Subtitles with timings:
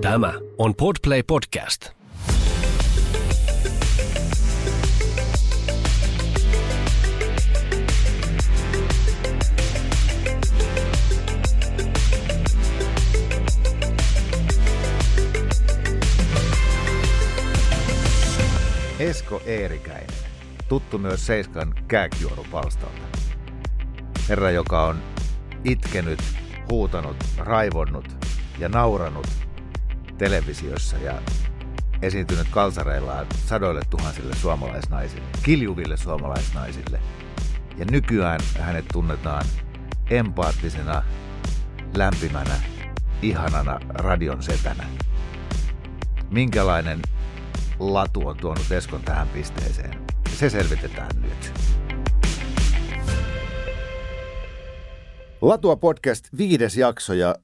[0.00, 1.90] Tämä on Podplay Podcast.
[18.98, 20.06] Esko Eerikäinen,
[20.68, 23.02] tuttu myös Seiskan kääkjuorupalstalta.
[24.28, 24.96] Herra, joka on
[25.64, 26.20] itkenyt,
[26.70, 28.17] huutanut, raivonnut
[28.58, 29.26] ja nauranut
[30.18, 31.22] televisiossa ja
[32.02, 37.00] esiintynyt kalsareillaan sadoille tuhansille suomalaisnaisille, kiljuville suomalaisnaisille.
[37.76, 39.44] Ja nykyään hänet tunnetaan
[40.10, 41.02] empaattisena,
[41.96, 42.54] lämpimänä,
[43.22, 44.84] ihanana radion setänä.
[46.30, 47.02] Minkälainen
[47.78, 50.06] latu on tuonut Eskon tähän pisteeseen?
[50.36, 51.52] Se selvitetään nyt.
[55.40, 57.34] Latua podcast viides jakso ja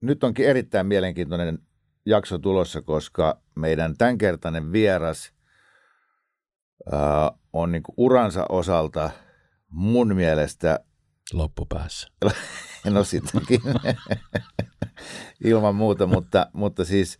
[0.00, 1.58] nyt onkin erittäin mielenkiintoinen
[2.06, 5.32] jakso tulossa, koska meidän tämänkertainen vieras
[6.92, 9.10] ää, on niin uransa osalta
[9.68, 10.80] mun mielestä
[11.32, 12.08] loppupäässä.
[12.90, 13.60] No sittenkin,
[15.44, 17.18] ilman muuta, mutta, mutta siis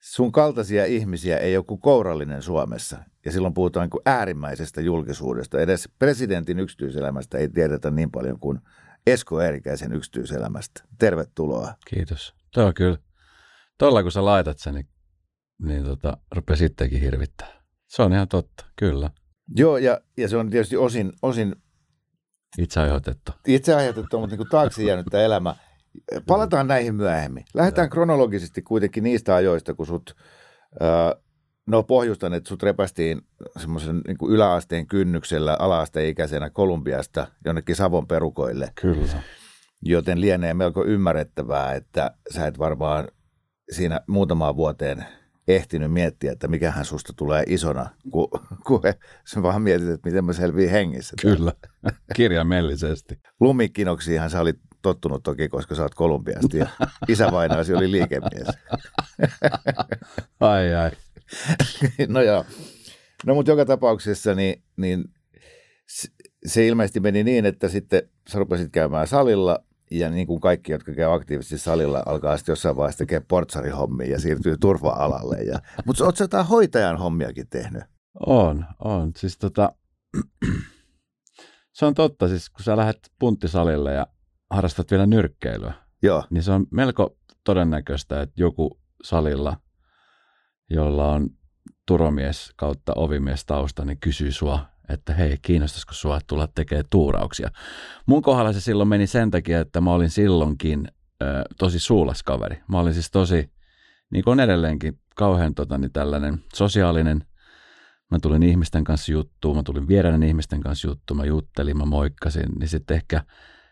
[0.00, 2.98] sun kaltaisia ihmisiä ei ole kuin kourallinen Suomessa.
[3.24, 5.60] Ja silloin puhutaan niin kuin äärimmäisestä julkisuudesta.
[5.60, 8.60] Edes presidentin yksityiselämästä ei tiedetä niin paljon kuin
[9.06, 10.82] Esko Eerikäisen yksityiselämästä.
[10.98, 11.74] Tervetuloa.
[11.86, 12.34] Kiitos.
[12.54, 12.98] Tuo on kyllä.
[13.78, 14.88] Tuolla kun sä laitat sen, niin,
[15.62, 17.48] niin tota, rupeaa sittenkin hirvittää.
[17.86, 19.10] Se on ihan totta, kyllä.
[19.56, 21.56] Joo, ja, ja se on tietysti osin, osin
[22.58, 23.32] itse aiheutettu.
[23.46, 25.54] Itse aiheutettu, mutta niin taakse jäänyt elämä.
[26.26, 27.44] Palataan näihin myöhemmin.
[27.54, 30.16] Lähdetään kronologisesti kuitenkin niistä ajoista, kun sut,
[31.66, 33.22] no pohjustan, että sut repästiin
[33.58, 38.72] semmoisen niin yläasteen kynnyksellä ala-asteikäisenä Kolumbiasta jonnekin Savon perukoille.
[38.80, 39.22] Kyllä.
[39.82, 43.08] Joten lienee melko ymmärrettävää, että sä et varmaan
[43.70, 45.04] siinä muutamaan vuoteen
[45.48, 48.28] ehtinyt miettiä, että mikähän susta tulee isona, kun,
[48.66, 48.80] kun
[49.26, 51.16] sä vaan mietit, että miten mä selviin hengissä.
[51.22, 51.52] Kyllä,
[52.16, 53.20] kirjaimellisesti.
[53.40, 56.66] Lumikinoksiinhan sä olit tottunut toki, koska sä oot Kolumbiasta ja
[57.08, 58.48] isävainaasi oli liikemies.
[60.40, 60.90] ai ai.
[62.08, 62.44] no joo.
[63.26, 65.04] No mutta joka tapauksessa niin, niin
[66.46, 70.92] se ilmeisesti meni niin, että sitten sä rupesit käymään salilla ja niin kuin kaikki, jotka
[70.94, 75.36] käy aktiivisesti salilla, alkaa sitten jossain vaiheessa tekemään portsarihommia ja siirtyy turva-alalle.
[75.36, 77.82] Ja, mutta ootko jotain hoitajan hommiakin tehnyt?
[78.26, 79.12] On, on.
[79.16, 79.72] Siis tota,
[81.78, 84.06] se on totta, siis kun sä lähdet punttisalille ja
[84.50, 86.24] harrastat vielä nyrkkeilyä, Joo.
[86.30, 89.56] niin se on melko todennäköistä, että joku salilla,
[90.70, 91.30] jolla on
[91.86, 97.50] turomies kautta ovimies tausta, niin kysyy sua, että hei, kiinnostaisiko sua tulla tekemään tuurauksia.
[98.06, 100.88] Mun kohdalla se silloin meni sen takia, että mä olin silloinkin
[101.22, 101.26] ö,
[101.58, 102.60] tosi suulas kaveri.
[102.68, 103.52] Mä olin siis tosi,
[104.10, 107.24] niin kuin edelleenkin, kauhean tota, niin tällainen sosiaalinen.
[108.10, 112.46] Mä tulin ihmisten kanssa juttuun, mä tulin vieraiden ihmisten kanssa juttuun, mä juttelin, mä moikkasin,
[112.58, 113.24] niin sitten ehkä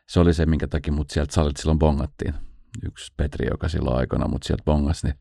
[0.09, 2.35] se oli se, minkä takia mut sieltä salit silloin bongattiin.
[2.87, 5.19] Yksi Petri, joka silloin aikana mut sieltä bongasi, niin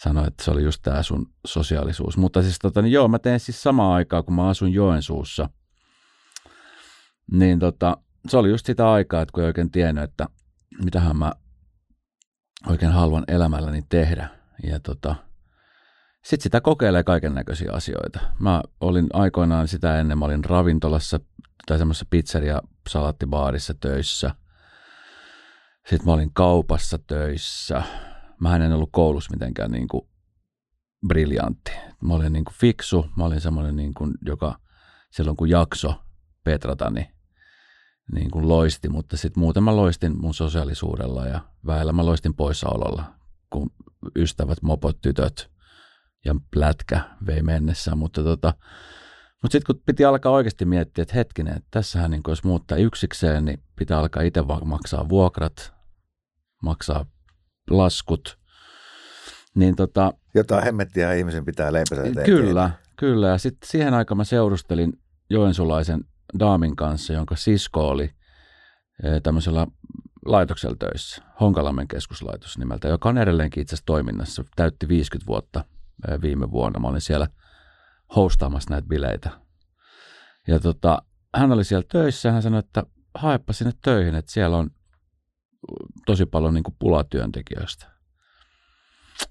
[0.00, 2.16] sanoi, että se oli just tämä sun sosiaalisuus.
[2.16, 5.48] Mutta siis tota, niin joo, mä teen siis samaa aikaa, kun mä asun Joensuussa.
[7.32, 7.96] Niin tota,
[8.28, 10.26] se oli just sitä aikaa, että kun ei oikein tiennyt, että
[10.84, 11.32] mitähän mä
[12.68, 14.28] oikein haluan elämälläni tehdä.
[14.62, 15.14] Ja tota,
[16.24, 18.20] sitten sitä kokeilee kaiken näköisiä asioita.
[18.38, 21.20] Mä olin aikoinaan sitä ennen, mä olin ravintolassa
[21.66, 24.34] tai semmoisessa pizzeria salattibaarissa töissä.
[25.88, 27.82] Sitten mä olin kaupassa töissä
[28.42, 30.08] mä en ollut koulussa mitenkään niin kuin
[31.06, 31.72] briljantti.
[32.02, 34.58] Mä olin niin kuin fiksu, mä olin semmoinen, niin kuin, joka
[35.10, 35.94] silloin kun jakso
[36.44, 37.06] petrata, niin,
[38.12, 43.14] niin kuin loisti, mutta sitten muuten mä loistin mun sosiaalisuudella ja vähällä mä loistin poissaololla,
[43.50, 43.70] kun
[44.16, 45.50] ystävät, mopot, tytöt
[46.24, 48.54] ja plätkä vei mennessä, mutta tota,
[49.42, 53.44] mutta sitten kun piti alkaa oikeasti miettiä, että hetkinen, että tässähän niin jos muuttaa yksikseen,
[53.44, 55.72] niin pitää alkaa itse maksaa vuokrat,
[56.62, 57.06] maksaa
[57.70, 58.38] laskut.
[59.54, 62.26] Niin tota, Jotain hemmettiä ihmisen pitää leipänsä eteen.
[62.26, 63.28] Kyllä, kyllä.
[63.28, 64.92] Ja sitten siihen aikaan mä seurustelin
[65.30, 66.04] joensulaisen
[66.38, 68.10] daamin kanssa, jonka sisko oli
[69.02, 69.66] e, tämmöisellä
[70.26, 74.44] laitoksella töissä, Honkalammen keskuslaitos nimeltä, joka on edelleenkin itse asiassa toiminnassa.
[74.56, 75.64] Täytti 50 vuotta
[76.08, 76.80] e, viime vuonna.
[76.80, 77.28] Mä olin siellä
[78.16, 79.30] hostaamassa näitä bileitä.
[80.48, 81.02] Ja tota,
[81.36, 82.82] hän oli siellä töissä ja hän sanoi, että
[83.14, 84.70] haepa sinne töihin, että siellä on
[86.06, 87.86] tosi paljon niin kuin pulatyöntekijöistä.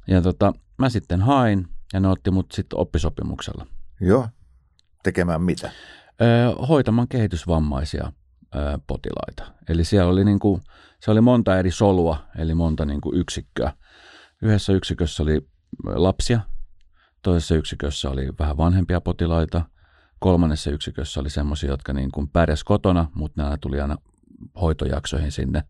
[0.07, 3.67] Ja tota, mä sitten hain ja ne otti mut sitten oppisopimuksella.
[4.01, 4.27] Joo.
[5.03, 5.71] Tekemään mitä?
[6.21, 8.11] Öö, hoitamaan kehitysvammaisia
[8.55, 9.53] öö, potilaita.
[9.69, 10.61] Eli siellä oli niin kuin,
[10.99, 13.73] se oli monta eri solua, eli monta niin kuin yksikköä.
[14.41, 15.47] Yhdessä yksikössä oli
[15.85, 16.39] lapsia,
[17.21, 19.61] toisessa yksikössä oli vähän vanhempia potilaita,
[20.19, 23.97] kolmannessa yksikössä oli semmoisia, jotka niin kuin pärjäs kotona, mutta nämä tuli aina
[24.61, 25.63] hoitojaksoihin sinne.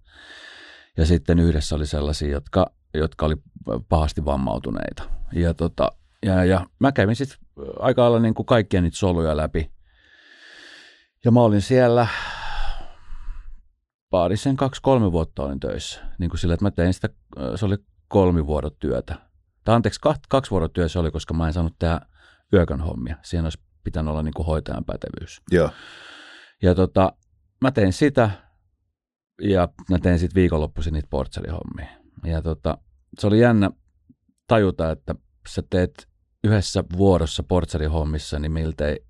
[0.98, 3.36] Ja sitten yhdessä oli sellaisia, jotka, jotka oli
[3.90, 5.04] pahasti vammautuneita.
[5.34, 5.92] Ja, tota,
[6.26, 7.38] ja, ja mä kävin sitten
[7.80, 9.72] aika lailla niin kuin kaikkia niitä soluja läpi.
[11.26, 12.08] Ja mä olin siellä
[14.10, 16.02] paarisen kaksi-kolme vuotta olin töissä.
[16.20, 17.10] Niin kuin sillä, että mä tein sitä,
[17.56, 17.78] se oli
[18.08, 19.16] kolmivuorotyötä.
[19.64, 20.00] Tai anteeksi,
[20.30, 22.02] kaksi, vuorotyötä se oli, koska mä en saanut tehdä
[22.54, 23.16] yökön hommia.
[23.22, 25.42] Siinä olisi pitänyt olla niin kuin hoitajan pätevyys.
[25.52, 25.70] Joo.
[26.62, 27.14] Ja tota,
[27.62, 28.32] mä tein sitä
[29.42, 31.90] ja mä tein sitten viikonloppuisin niitä portselihommia.
[32.26, 32.78] Ja tota,
[33.20, 33.72] se oli jännä
[34.48, 35.16] tajuta, että
[35.50, 36.08] sä teet
[36.44, 39.06] yhdessä vuorossa portsarihommissa niin miltei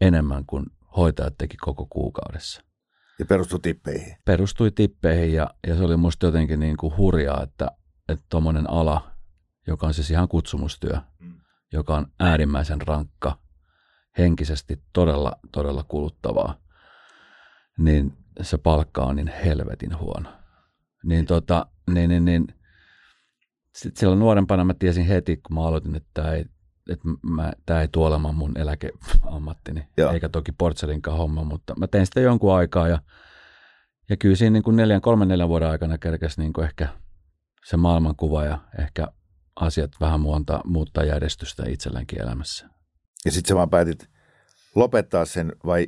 [0.00, 0.66] enemmän kuin
[0.96, 2.62] hoitajat teki koko kuukaudessa.
[3.18, 4.16] Ja perustui tippeihin.
[4.24, 7.70] Perustui tippeihin ja, ja se oli musta jotenkin niin kuin hurjaa, että
[8.30, 9.10] tuommoinen ala,
[9.66, 11.34] joka on siis ihan kutsumustyö, mm.
[11.72, 13.38] joka on äärimmäisen rankka,
[14.18, 16.56] henkisesti todella, todella kuluttavaa,
[17.78, 20.30] niin se palkka on niin helvetin huono.
[21.04, 22.46] Niin, tota, niin, niin, niin
[23.74, 26.44] sitten silloin nuorempana mä tiesin heti, kun mä aloitin, että tämä ei,
[26.90, 30.12] että mä, tämä ei tule olemaan mun eläkeammattini, Joo.
[30.12, 32.98] eikä toki portselinkaan homma, mutta mä tein sitä jonkun aikaa ja,
[34.10, 36.88] ja kyllä siinä niin kuin neljän, kolmen neljän vuoden aikana kerkesi niin kuin ehkä
[37.64, 39.08] se maailmankuva ja ehkä
[39.56, 42.68] asiat vähän muunta, muuttaa järjestystä itselläänkin elämässä.
[43.24, 44.10] Ja sitten sä vaan päätit
[44.74, 45.86] lopettaa sen vai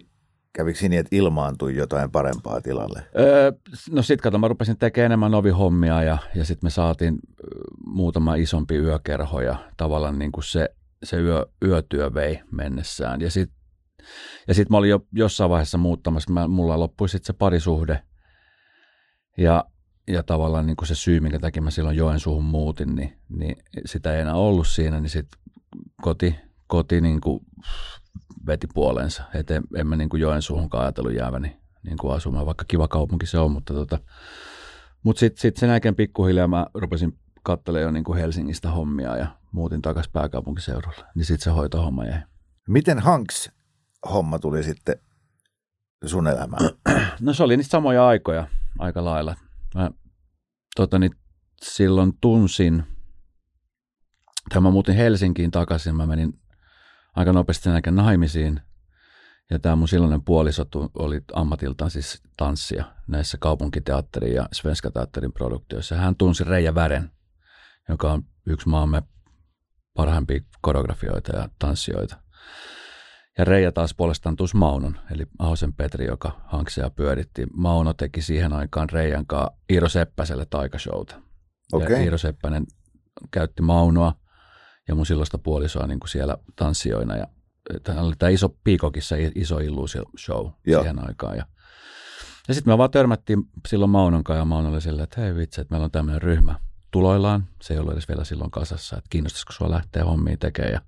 [0.52, 3.02] kävikö niin, että ilmaantui jotain parempaa tilalle?
[3.18, 3.52] Öö,
[3.90, 7.18] no sitten kato, mä rupesin tekemään enemmän ovihommia ja, ja sitten me saatiin
[7.86, 10.68] muutama isompi yökerho ja tavallaan niin kuin se,
[11.02, 13.20] se yö, yötyö vei mennessään.
[13.20, 13.62] Ja sitten
[14.48, 18.02] ja sit mä olin jo jossain vaiheessa muuttamassa, mä, mulla loppui sitten se parisuhde
[19.38, 19.64] ja,
[20.08, 23.56] ja tavallaan niin kuin se syy, minkä takia mä silloin Joensuuhun muutin, niin, niin
[23.86, 25.40] sitä ei enää ollut siinä, niin sitten
[26.02, 27.40] koti, koti niin kuin
[28.46, 29.22] veti puoleensa.
[29.34, 33.26] Että en, en mä niin kuin Joensuuhunkaan ajatellut jääväni niin kuin asumaan, vaikka kiva kaupunki
[33.26, 33.98] se on, mutta tota,
[35.02, 39.26] mut sitten sit sen jälkeen pikkuhiljaa mä rupesin katselemaan jo niin kuin Helsingistä hommia ja
[39.52, 41.04] muutin takaisin pääkaupunkiseudulle.
[41.14, 42.20] Niin sitten se hoitohomma jäi.
[42.68, 43.50] Miten Hanks
[44.12, 44.96] homma tuli sitten
[46.04, 46.70] sun elämään?
[47.20, 48.46] No se oli niitä samoja aikoja
[48.78, 49.36] aika lailla.
[49.74, 49.90] Mä
[50.76, 51.12] tota, niin,
[51.62, 52.82] silloin tunsin,
[54.48, 56.41] tai mä muutin Helsinkiin takaisin, mä menin
[57.16, 58.60] aika nopeasti sen jälkeen naimisiin.
[59.50, 65.96] Ja tämä mun silloinen puoliso oli ammatiltaan siis tanssia näissä kaupunkiteatterin ja Svenska Teatterin produktioissa.
[65.96, 67.10] Hän tunsi Reija Vären,
[67.88, 69.02] joka on yksi maamme
[69.94, 72.16] parhaimpia koreografioita ja tanssijoita.
[73.38, 77.46] Ja Reija taas puolestaan tuus Maunon, eli Ahosen Petri, joka hanksia pyöritti.
[77.54, 81.20] Mauno teki siihen aikaan Reijan kanssa Iiro Seppäselle taikashowta.
[81.72, 81.92] Okay.
[81.92, 82.66] Ja Iiro Seppänen
[83.30, 84.14] käytti Maunoa
[84.88, 87.16] ja mun silloista puolisoa niin kuin siellä tanssijoina.
[87.16, 87.26] Ja
[87.82, 90.82] tämä oli tämä iso Piikokissa iso illuusio show Joo.
[90.82, 91.36] siihen aikaan.
[91.36, 91.46] Ja,
[92.48, 95.60] ja sitten me vaan törmättiin silloin Maunon kanssa ja Mauno oli silleen, että hei vitsi,
[95.60, 96.54] että meillä on tämmöinen ryhmä
[96.90, 97.46] tuloillaan.
[97.62, 100.72] Se ei ollut edes vielä silloin kasassa, että kiinnostaisiko sua lähteä hommiin tekemään.
[100.72, 100.80] Ja,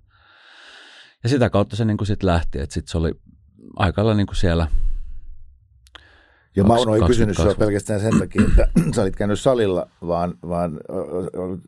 [1.23, 3.11] ja sitä kautta se niin kuin sitten lähti, että sitten se oli
[3.75, 4.67] aikalla niin kuin siellä
[6.55, 10.79] ja Mauno ei kysynyt sinua pelkästään sen takia, että sä olit käynyt salilla, vaan, vaan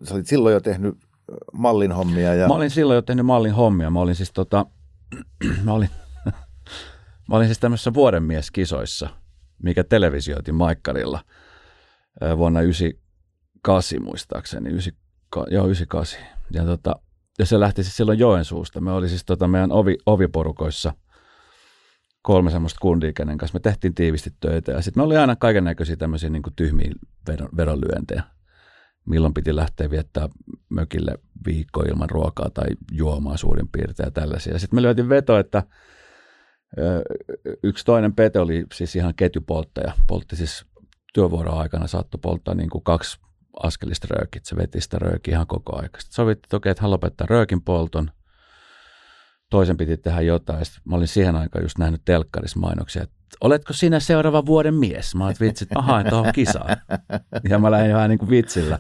[0.03, 0.98] sä olit silloin jo tehnyt
[1.53, 2.34] mallin hommia.
[2.34, 2.48] Ja...
[2.48, 3.89] Mä olin silloin jo tehnyt mallin hommia.
[3.89, 4.65] Mä olin siis, tota,
[5.65, 5.89] mä olin,
[7.29, 9.10] mä olin siis tämmöisessä vuodenmieskisoissa,
[9.63, 11.19] mikä televisioitiin Maikkarilla
[12.38, 14.93] vuonna 98 muistaakseni, 9,
[15.51, 16.19] joo 98.
[16.51, 16.96] Ja, tota,
[17.39, 18.81] ja se lähti siis silloin Joensuusta.
[18.81, 20.93] Me oli siis tota meidän ovi, oviporukoissa
[22.22, 24.72] kolme semmoista kundia, kanssa me tehtiin tiivisti töitä.
[24.72, 26.91] Ja sitten me oli aina kaiken näköisiä tämmöisiä niin tyhmiä
[27.57, 28.24] veronlyöntejä
[29.08, 30.30] milloin piti lähteä viettää
[30.70, 34.60] mökille viikko ilman ruokaa tai juomaa suurin piirtein ja tällaisia.
[34.60, 35.64] Sitten me löytiin veto, että
[37.64, 39.94] yksi toinen pete oli siis ihan ketjupolttaja.
[40.08, 40.66] Poltti siis
[41.14, 43.20] työvuoron aikana saattoi polttaa niin kuin kaksi
[43.64, 44.46] askelista röökit.
[44.46, 45.90] Se veti sitä röökiä ihan koko ajan.
[45.98, 48.12] Sitten sovittiin, että okei, että hän lopettaa röökin polton.
[49.50, 50.66] Toisen piti tehdä jotain.
[50.66, 55.15] Sitten mä olin siihen aikaan just nähnyt telkkarissa mainoksia, että oletko sinä seuraava vuoden mies?
[55.15, 56.77] Mä olin vitsit, mä haen tuohon kisaan.
[57.50, 58.79] Ja mä lähdin vähän niin kuin vitsillä.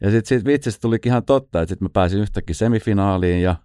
[0.00, 3.56] Ja sitten siitä vitsistä tulikin ihan totta, että sitten mä pääsin yhtäkkiä semifinaaliin ja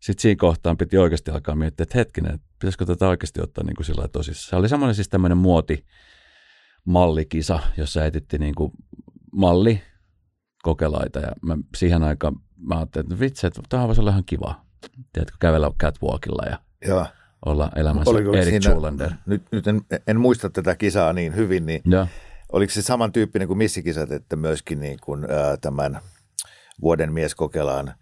[0.00, 3.86] sitten siinä kohtaan piti oikeasti alkaa miettiä, että hetkinen, pitäisikö tätä oikeasti ottaa niin kuin
[3.86, 4.50] sillä tosissaan.
[4.50, 5.86] Se oli semmoinen siis tämmöinen muoti
[6.84, 8.72] mallikisa, jossa etittiin niin kuin
[9.32, 9.82] malli
[10.62, 14.60] kokelaita ja mä siihen aikaan mä ajattelin, että vitsi, että tämä voisi olla ihan kiva.
[15.12, 17.06] Tiedätkö, kävellä catwalkilla ja Joo
[17.46, 19.10] olla elämänsä Oliko Erik siinä- Zulander.
[19.26, 22.06] Nyt, nyt en, en muista tätä kisaa niin hyvin, niin Joo.
[22.52, 26.00] oliko se samantyyppinen kuin missikisat, että myöskin niin kuin, ää, tämän
[26.80, 27.94] vuoden mies kokelaan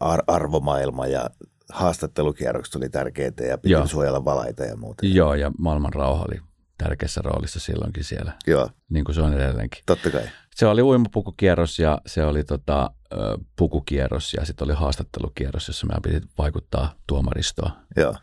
[0.00, 1.30] ar- arvomaailma ja
[1.72, 3.86] haastattelukierrokset oli tärkeitä ja piti Joo.
[3.86, 5.06] suojella valaita ja muuta.
[5.06, 6.40] Joo, ja maailman rauha oli
[6.78, 9.82] tärkeässä roolissa silloinkin siellä, Joo, niin kuin se on edelleenkin.
[9.86, 10.22] totta kai.
[10.54, 12.90] Se oli uimapukukierros ja se oli tota,
[13.56, 17.70] pukukierros ja sitten oli haastattelukierros, jossa meidän piti vaikuttaa tuomaristoa.
[17.96, 18.14] Joo,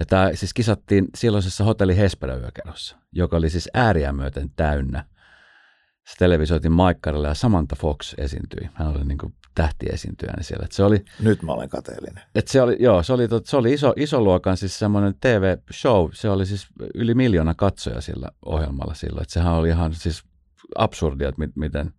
[0.00, 5.04] Ja tämä siis kisattiin silloisessa hotelli Hesperä yökerrossa, joka oli siis ääriä myöten täynnä.
[6.08, 8.68] Se televisoitiin Maikkarilla ja Samantha Fox esiintyi.
[8.74, 10.64] Hän oli niin kuin tähtiesiintyjänä siellä.
[10.64, 12.24] Et se oli, nyt mä olen kateellinen.
[12.34, 16.08] et se oli, joo, se oli, se oli iso, iso luokan siis semmoinen TV-show.
[16.12, 19.22] Se oli siis yli miljoona katsoja sillä ohjelmalla silloin.
[19.22, 20.22] Et sehän oli ihan siis
[20.78, 21.94] absurdia, että mit, miten.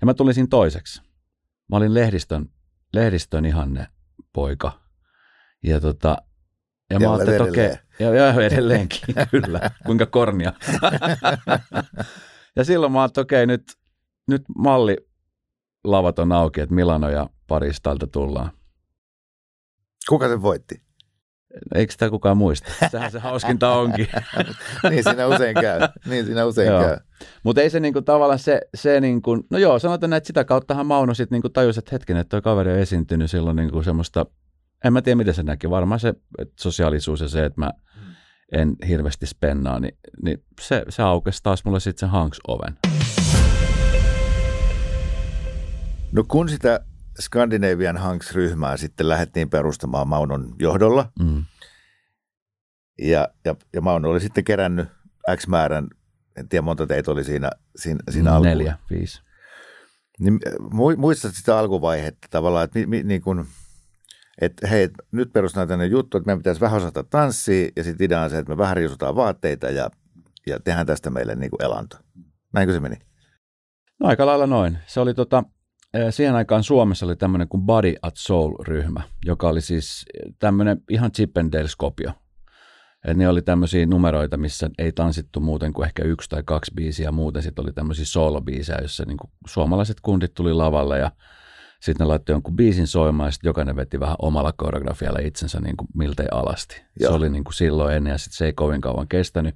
[0.00, 1.02] Ja mä tulin siinä toiseksi.
[1.70, 2.48] Mä olin lehdistön,
[2.92, 3.86] lehdistön ihanne
[4.32, 4.80] poika.
[5.62, 6.16] Ja tota,
[6.90, 10.52] ja mä Ja ajattelin, että okei, ja, ja edelleenkin, kyllä, kuinka kornia.
[12.56, 13.62] ja silloin mä ajattelin, okei, nyt,
[14.28, 14.96] nyt malli
[15.84, 18.50] lavat on auki, että Milano ja Paris täältä tullaan.
[20.08, 20.82] Kuka se voitti?
[21.74, 22.72] Eikö sitä kukaan muista?
[22.90, 24.08] Sehän se hauskinta onkin.
[24.90, 25.80] Niin siinä usein käy.
[26.06, 26.82] Niin siinä usein Joo.
[26.82, 26.96] käy.
[27.42, 30.86] Mutta ei se niinku tavallaan se, se niinku, no joo, sanotaan näin, että sitä kauttahan
[30.86, 34.26] Mauno sitten niinku tajusi, että hetken, että toi kaveri on esiintynyt silloin niinku semmoista,
[34.84, 36.14] en mä tiedä miten se näki, varmaan se
[36.60, 37.70] sosiaalisuus ja se, että mä
[38.52, 42.74] en hirveästi spennaa, niin, niin se, se aukesi taas mulle sitten se Hanks oven.
[46.12, 46.80] No kun sitä
[47.20, 51.44] Scandinavian Hanks-ryhmää sitten lähdettiin perustamaan Maunon johdolla, Mm.
[52.98, 54.88] ja, ja, ja Mauno oli sitten kerännyt
[55.36, 55.88] X määrän,
[56.36, 58.48] en tiedä monta teitä oli siinä, siinä, siinä alkuun.
[58.48, 59.22] Neljä, viisi.
[60.20, 63.46] Niin, mu- muistat sitä alkuvaihetta tavallaan, että, mi, mi, niin kun,
[64.40, 68.22] että hei, nyt perustetaan tänne juttu, että meidän pitäisi vähän osata tanssia, ja sitten idea
[68.22, 69.90] on se, että me vähän riisutaan vaatteita ja,
[70.46, 71.96] ja tehdään tästä meille niin kuin elanto.
[72.52, 72.96] Näinkö se meni?
[74.00, 74.78] No aika lailla noin.
[74.86, 75.44] Se oli tota,
[76.10, 80.04] siihen aikaan Suomessa oli tämmöinen kuin Body at Soul-ryhmä, joka oli siis
[80.38, 82.12] tämmöinen ihan Chip and Dale-skopio.
[83.04, 87.12] Et ne oli tämmöisiä numeroita, missä ei tanssittu muuten kuin ehkä yksi tai kaksi biisiä,
[87.12, 91.10] muuten sitten oli tämmöisiä soolobiisejä, joissa niin suomalaiset kundit tuli lavalle ja
[91.80, 95.76] sitten ne laittoi jonkun biisin soimaan ja sitten jokainen veti vähän omalla koreografialla itsensä niin
[95.76, 96.82] kuin miltei alasti.
[97.00, 97.10] Joo.
[97.10, 99.54] Se oli niin kuin silloin ennen ja sitten se ei kovin kauan kestänyt.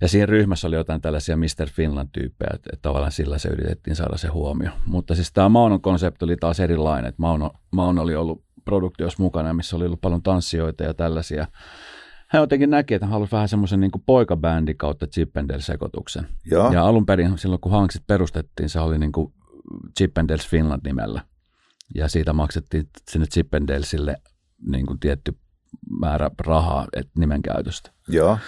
[0.00, 1.68] Ja siinä ryhmässä oli jotain tällaisia Mr.
[1.72, 4.70] Finland-tyyppejä, että, että tavallaan sillä se yritettiin saada se huomio.
[4.86, 9.54] Mutta siis tämä Maunon konsepti oli taas erilainen, että Mauno, Mauno oli ollut produktiossa mukana,
[9.54, 11.46] missä oli ollut paljon tanssijoita ja tällaisia.
[12.28, 16.28] Hän jotenkin näki, että hän halusi vähän semmoisen niin poikabändi kautta Chip and Dale-sekoituksen.
[16.50, 16.72] Joo.
[16.72, 19.32] Ja alun perin silloin, kun Hanksit perustettiin, se oli niin kuin
[19.98, 20.12] Chip
[20.48, 21.22] Finland nimellä.
[21.94, 24.16] Ja siitä maksettiin sinne Chip and Dalesille
[24.66, 25.36] niin kuin tietty
[26.00, 27.90] määrä rahaa et nimen käytöstä.
[28.08, 28.38] Joo.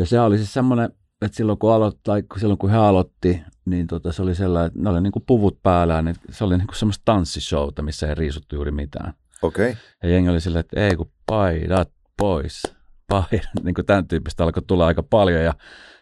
[0.00, 0.90] Ja se oli siis semmoinen,
[1.22, 4.78] että silloin kun, aloitti, tai silloin kun he aloitti, niin tota, se oli sellainen, että
[4.82, 8.14] ne oli niin kuin puvut päällään, niin se oli niin kuin semmoista tanssishowta, missä ei
[8.14, 9.14] riisuttu juuri mitään.
[9.42, 9.70] Okei.
[9.70, 9.82] Okay.
[10.02, 12.62] Ja jengi oli silleen, että ei kun paidat pois,
[13.08, 15.54] paidat, niin kuin tämän tyyppistä alkoi tulla aika paljon ja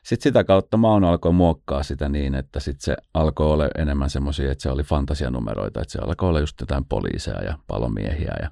[0.02, 4.52] sitten sitä kautta Mauno alkoi muokkaa sitä niin, että sitten se alkoi olla enemmän semmoisia,
[4.52, 8.50] että se oli fantasianumeroita, että se alkoi olla just jotain poliiseja ja palomiehiä ja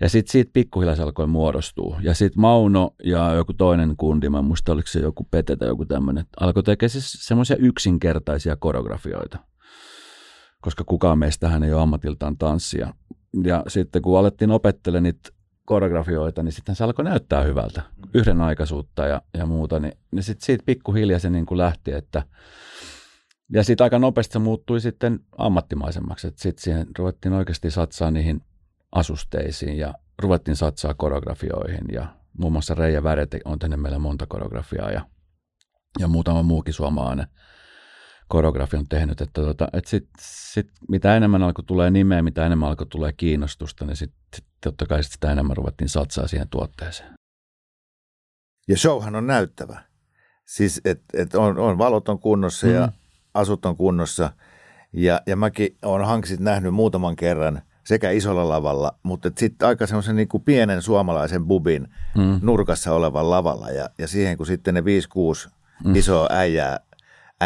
[0.00, 2.00] ja sitten siitä pikkuhiljaa se alkoi muodostua.
[2.02, 5.84] Ja sitten Mauno ja joku toinen kundi, mä muista oliko se joku Pete tai joku
[5.84, 9.38] tämmöinen, alkoi tekemään siis semmoisia yksinkertaisia koreografioita.
[10.60, 12.94] Koska kukaan meistähän ei ole ammatiltaan tanssia.
[13.44, 15.30] Ja sitten kun alettiin opettelemaan niitä
[15.64, 17.82] koreografioita, niin sitten se alkoi näyttää hyvältä.
[18.14, 19.80] Yhdenaikaisuutta ja, ja muuta.
[19.80, 22.22] Niin, niin sitten siitä pikkuhiljaa se niin kuin lähti, että
[23.52, 26.28] ja sitten aika nopeasti se muuttui sitten ammattimaisemmaksi.
[26.36, 28.42] Sitten siihen ruvettiin oikeasti satsaa niihin
[28.92, 32.06] asusteisiin ja ruvettiin satsaa koreografioihin ja
[32.38, 35.06] muun muassa Reija Värete on tehnyt meillä monta koreografiaa ja,
[35.98, 37.26] ja muutama muukin suomalainen
[38.28, 42.86] koreografian tehnyt, että, tota, että sit, sit, mitä enemmän alkoi tulee nimeä, mitä enemmän alkoi
[42.86, 47.14] tulee kiinnostusta, niin sitten sit totta kai sit sitä enemmän ruvettiin satsaa siihen tuotteeseen.
[48.68, 49.82] Ja showhan on näyttävä.
[50.46, 52.72] Siis, että et on, on valot on kunnossa mm.
[52.72, 52.92] ja
[53.34, 54.32] asut on kunnossa.
[54.92, 60.16] Ja, ja mäkin olen hanksit nähnyt muutaman kerran sekä isolla lavalla, mutta sitten aika semmoisen
[60.16, 62.38] niin kuin pienen suomalaisen bubin Mm.
[62.42, 63.70] nurkassa olevan lavalla.
[63.70, 65.48] Ja, ja siihen kun sitten ne 5-6
[65.84, 65.94] Mm.
[65.94, 66.80] isoa äijää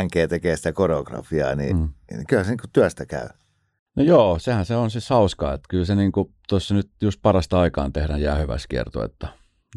[0.04, 1.88] NG tekee sitä koreografiaa, niin, Mm.
[2.10, 3.28] niin kyllä se niin kuin työstä käy.
[3.96, 7.60] No joo, sehän se on siis hauskaa, että kyllä se niinku, tuossa nyt just parasta
[7.60, 9.28] aikaan tehdään jäähyväiskierto, että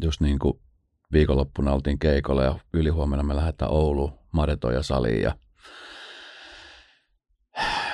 [0.02, 0.60] just niin kuin
[1.12, 5.34] viikonloppuna oltiin keikolla ja ylihuomenna me lähdetään Ouluun Maretoja saliin ja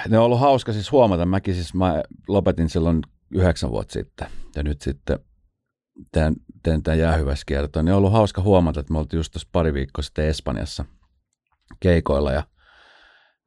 [0.08, 1.26] ne on ollut hauska siis huomata.
[1.26, 3.02] Mäkin siis mä lopetin silloin
[3.34, 5.18] yhdeksän vuotta sitten ja nyt sitten
[6.12, 9.74] teen, teen tämän jäähyväiskiertoon, niin on ollut hauska huomata, että me oltiin just tuossa pari
[9.74, 10.84] viikkoa sitten Espanjassa
[11.80, 12.42] keikoilla ja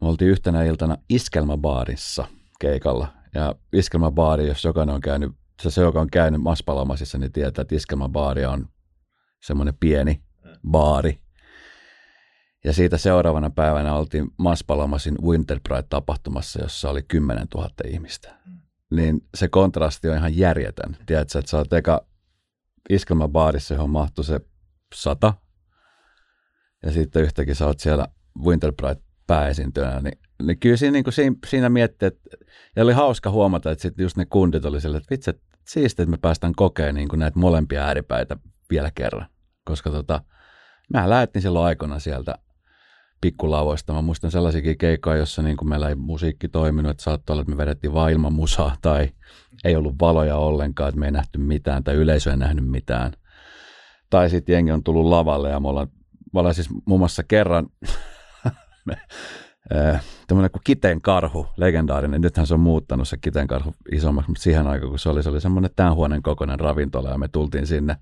[0.02, 2.28] me oltiin yhtenä iltana iskelmäbaarissa
[2.60, 3.08] keikalla.
[3.36, 7.76] Ja iskelmäbaari, jos jokainen on käynyt, se, se joka on käynyt Maspalomasissa, niin tietää, että
[7.76, 8.70] iskelmäbaari on
[9.44, 10.22] semmoinen pieni
[10.72, 11.20] baari.
[12.64, 18.36] Ja siitä seuraavana päivänä oltiin Maspalomasin Winter Pride-tapahtumassa, jossa oli 10 000 ihmistä.
[18.92, 20.98] Niin se kontrasti on ihan järjetön.
[21.06, 22.06] Tiedätkö, että sä oot eka
[22.90, 24.40] iskelmäbaarissa, johon mahtuu se
[24.96, 25.34] sata,
[26.84, 28.08] ja sitten yhtäkkiä sä oot siellä
[28.44, 32.30] Winter Pride pääesiintyjänä, niin, niin kyllä siinä, niin kuin siinä, siinä mietti, että
[32.76, 35.32] ja oli hauska huomata, että sitten just ne kundit oli sille, että vitsi,
[35.68, 38.38] siistiä, että me päästään kokemaan niin kuin näitä molempia ääripäitä
[38.70, 39.28] vielä kerran.
[39.66, 40.24] Koska tota,
[40.94, 42.36] mä lähettiin silloin aikana sieltä
[43.22, 43.94] pikkulavoista.
[43.94, 47.52] Mä muistan sellaisiakin keikkoja, jossa niin kuin meillä ei musiikki toiminut, että saattoi olla, että
[47.52, 49.10] me vedettiin vain ilman musaa tai
[49.64, 53.12] ei ollut valoja ollenkaan, että me ei nähty mitään tai yleisö ei nähnyt mitään.
[54.10, 55.88] Tai sitten jengi on tullut lavalle ja me ollaan,
[56.34, 57.68] me ollaan siis muun muassa kerran
[60.28, 62.22] tämmöinen kuin Kiteen karhu, legendaarinen.
[62.22, 65.30] Nythän se on muuttanut se Kiteen karhu isommaksi, mutta siihen aikaan, kun se oli, se
[65.30, 67.96] oli semmoinen tämän huoneen kokoinen ravintola ja me tultiin sinne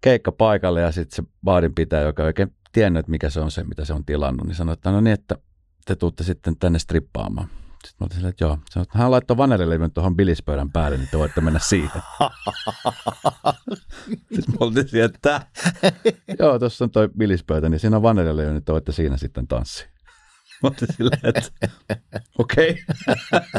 [0.00, 3.64] keikkapaikalle ja sitten se baadin pitää, joka ei oikein tiennyt, että mikä se on se,
[3.64, 5.38] mitä se on tilannut, niin sanoi, että no niin, että
[5.86, 7.48] te tuutte sitten tänne strippaamaan.
[7.86, 8.58] Sitten mä olin silleen, että joo.
[8.70, 11.90] Sanoin, että hän laittoi vanerilevyn tuohon bilispöydän päälle, niin te voitte mennä siihen.
[14.34, 15.46] sitten mä olin siihen, että
[16.38, 19.88] joo, tuossa on toi bilispöytä, niin siinä on vanerilevy, niin te voitte siinä sitten tanssia.
[20.62, 21.42] Mä olin silleen, että
[22.38, 22.84] okei.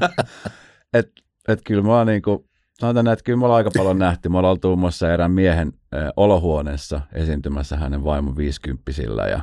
[0.94, 2.47] että et kyllä mä oon niinku,
[2.80, 4.30] sanotaan näin, että kyllä me ollaan aika paljon nähty.
[4.30, 9.42] Me ollaan oltu muun muassa erään miehen äh, olohuoneessa esiintymässä hänen vaimon viisikymppisillä ja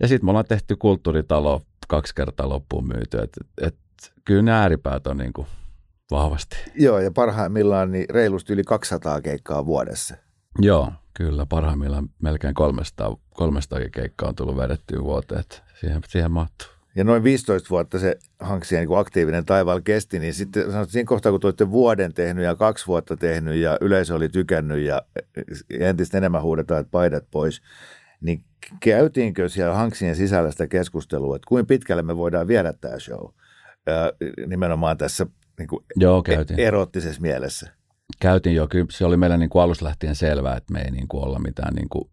[0.00, 3.18] ja sitten me ollaan tehty kulttuuritalo kaksi kertaa loppuun myyty.
[3.18, 3.76] Et, et,
[4.24, 5.46] kyllä ne ääripäät on niin kuin
[6.10, 6.56] vahvasti.
[6.74, 10.14] Joo, ja parhaimmillaan niin reilusti yli 200 keikkaa vuodessa.
[10.58, 11.46] Joo, kyllä.
[11.46, 15.44] Parhaimmillaan melkein 300, 300 keikkaa on tullut vedettyä vuoteen.
[15.80, 16.79] Siihen, siihen mahtuu.
[16.96, 21.32] Ja noin 15 vuotta se Hanksien niin aktiivinen taivaalla kesti, niin sitten sanot, siinä kohtaa,
[21.32, 25.02] kun olette vuoden tehnyt ja kaksi vuotta tehnyt ja yleisö oli tykännyt ja
[25.80, 27.62] entistä enemmän huudetaan, että paidat pois,
[28.20, 28.44] niin
[28.80, 33.28] käytiinkö siellä Hanksien sisällä sitä keskustelua, että kuinka pitkälle me voidaan viedä tämä show
[34.46, 35.26] nimenomaan tässä
[35.58, 36.60] niin kuin Joo, käytiin.
[36.60, 37.70] erottisessa mielessä?
[38.20, 41.08] Käytiin jo, kyllä se oli meillä niin kuin alusta lähtien selvää, että me ei niin
[41.08, 42.10] kuin olla mitään, niin kuin,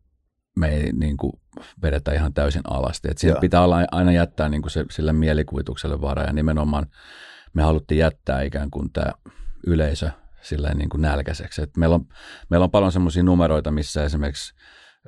[0.58, 1.34] me ei niin kuin
[1.82, 3.08] vedetä ihan täysin alasti.
[3.12, 6.86] Että siinä pitää olla, aina jättää niin kuin se, sille mielikuvitukselle varaa ja nimenomaan
[7.54, 9.12] me haluttiin jättää ikään kuin tämä
[9.67, 10.10] yleisö
[10.41, 11.62] silleen niin kuin nälkäiseksi.
[11.62, 12.06] Et meillä, on,
[12.50, 14.54] meillä on paljon semmoisia numeroita, missä esimerkiksi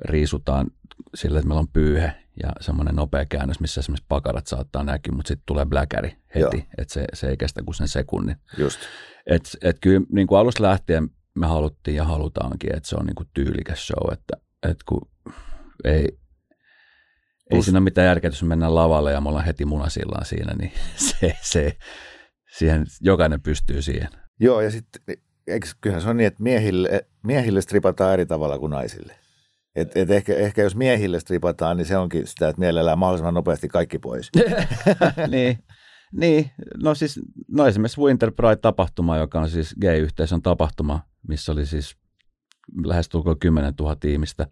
[0.04, 0.66] riisutaan
[1.14, 5.28] sillä, että meillä on pyyhe ja semmoinen nopea käännös, missä esimerkiksi pakarat saattaa näkyä, mutta
[5.28, 8.36] sitten tulee bläkäri heti, että se, se ei kestä kuin sen sekunnin.
[8.58, 8.80] Just.
[9.26, 13.14] Et, et kyllä niin kuin alusta lähtien me haluttiin ja halutaankin, että se on niin
[13.14, 15.08] kuin tyylikäs show, että, että kun
[15.84, 16.08] ei,
[17.50, 20.72] ei siinä ole mitään järkeä, jos mennään lavalle ja me ollaan heti munasillaan siinä, niin
[21.20, 21.76] se, se,
[22.56, 24.08] siihen, jokainen pystyy siihen.
[24.40, 25.02] Joo, ja sitten
[25.46, 29.16] eikö, kyllähän se on niin, että miehille, miehille stripataan eri tavalla kuin naisille.
[29.76, 33.68] Et, et ehkä, ehkä jos miehille stripataan, niin se onkin sitä, että mielellään mahdollisimman nopeasti
[33.68, 34.30] kaikki pois.
[35.30, 35.58] niin,
[36.12, 36.50] niin,
[36.82, 41.96] no siis, no esimerkiksi Winter Pride-tapahtuma, joka on siis gay-yhteisön tapahtuma, missä oli siis
[42.84, 44.46] lähes tulkoon 10 000 ihmistä,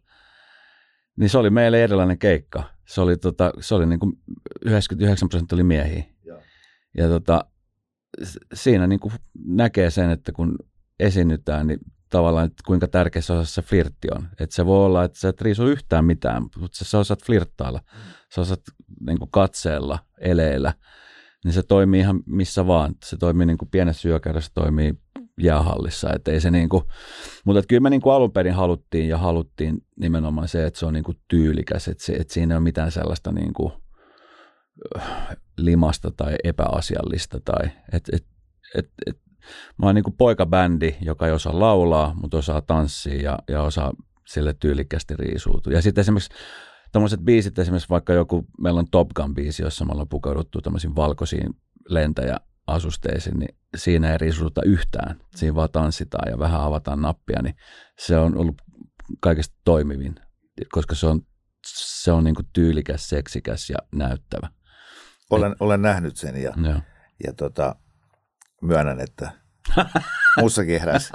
[1.19, 2.65] niin se oli meille erilainen keikka.
[2.87, 4.13] Se oli, tota, se oli niin kuin
[4.65, 6.05] 99 prosenttia oli miehiä.
[6.25, 6.41] Ja,
[6.97, 7.45] ja tota,
[8.55, 9.13] siinä niin kuin
[9.47, 10.59] näkee sen, että kun
[11.01, 11.79] esiinnytään, niin
[12.11, 14.29] tavallaan, että kuinka tärkeässä osassa se flirtti on.
[14.41, 17.81] Että se voi olla, että sä et riisu yhtään mitään, mutta sä osaat flirttailla,
[18.35, 18.63] sä osaat
[19.07, 20.75] niin kuin katseella, eleillä,
[21.45, 22.95] niin se toimii ihan missä vaan.
[23.05, 24.95] Se toimii niin kuin pienessä syökäydessä, toimii
[25.39, 26.13] jäähallissa.
[26.15, 26.85] Että ei se niin kuin,
[27.45, 30.93] mutta kyllä me niin kuin alun perin haluttiin ja haluttiin nimenomaan se, että se on
[30.93, 33.73] niin kuin tyylikäs, että, se, että siinä ei ole mitään sellaista niin kuin
[35.59, 37.41] limasta tai epäasiallista.
[37.45, 38.27] Tai, et, et,
[38.75, 39.19] et, et,
[39.79, 43.93] mä oon niin kuin poikabändi, joka ei osaa laulaa, mutta osaa tanssia ja, ja osaa
[44.27, 45.73] sille tyylikkästi riisuutua.
[45.73, 46.31] Ja sitten esimerkiksi
[46.93, 51.51] tämmöiset biisit, esimerkiksi vaikka joku, meillä on Top Gun-biisi, jossa me ollaan pukeuduttu tämmöisiin valkoisiin
[52.69, 55.21] lentäjäasusteisiin, niin siinä ei riisuta yhtään.
[55.37, 57.55] Siinä vaan tanssitaan ja vähän avataan nappia, niin
[57.99, 58.63] se on ollut
[59.21, 60.15] kaikista toimivin,
[60.73, 61.21] koska se on,
[61.67, 64.49] se on niin kuin tyylikäs, seksikäs ja näyttävä.
[65.31, 66.81] Olen, Et, olen nähnyt sen ja, ja.
[67.25, 67.75] ja tota,
[68.63, 69.31] myönnän, että
[70.41, 71.13] muussakin heräsi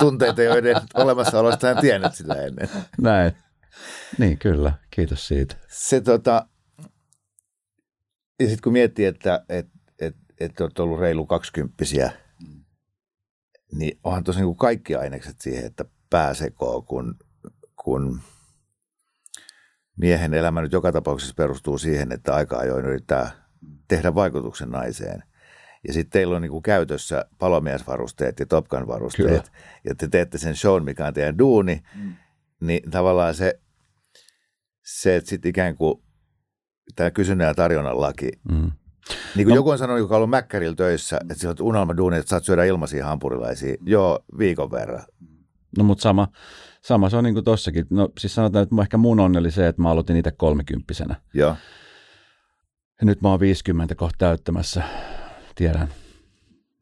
[0.00, 2.68] tunteita, joiden olemassaolosta en tiennyt sitä ennen.
[3.00, 3.32] Näin.
[4.18, 4.72] Niin, kyllä.
[4.90, 5.56] Kiitos siitä.
[5.68, 6.46] Se tota,
[8.40, 9.66] ja sitten kun miettii, että et,
[10.40, 12.12] et, et olet ollut reilu kaksikymppisiä
[13.72, 17.16] niin onhan tosiaan niin kaikki ainekset siihen, että pääsekoo, kun,
[17.76, 18.20] kun
[19.96, 23.30] miehen elämä nyt joka tapauksessa perustuu siihen, että aika ajoin yrittää
[23.88, 25.22] tehdä vaikutuksen naiseen.
[25.86, 29.28] Ja sitten teillä on niinku käytössä palomiesvarusteet ja Top Gun-varusteet.
[29.28, 29.58] Kyllä.
[29.84, 31.82] Ja te teette sen shown, mikä on teidän duuni.
[31.94, 32.14] Mm.
[32.60, 33.60] Niin tavallaan se,
[34.84, 36.02] se että sitten ikään kuin
[36.96, 38.30] tämä kysynnän ja tarjonnan laki.
[38.50, 38.72] Mm.
[39.36, 41.96] Niin kuin no, joku on sanonut, joka on ollut Mäkkärillä töissä, että sä oot unelma
[41.96, 43.76] duuni, että saat syödä ilmaisia hampurilaisia.
[43.86, 45.04] Joo, viikon verran.
[45.78, 46.28] No mutta sama,
[46.82, 47.86] sama se on niin kuin tossakin.
[47.90, 51.16] No siis sanotaan, että ehkä mun onni oli se, että mä aloitin itse kolmikymppisenä.
[51.34, 51.56] Joo.
[53.00, 54.82] Ja nyt mä oon 50 kohta täyttämässä.
[55.54, 55.88] Tiedän,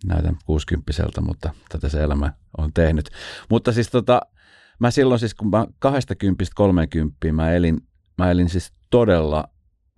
[0.07, 3.11] näytän 60 mutta tätä se elämä on tehnyt.
[3.51, 4.21] Mutta siis tota,
[4.79, 7.81] mä silloin siis, kun mä 20 30 mä elin,
[8.19, 9.49] mä elin siis todella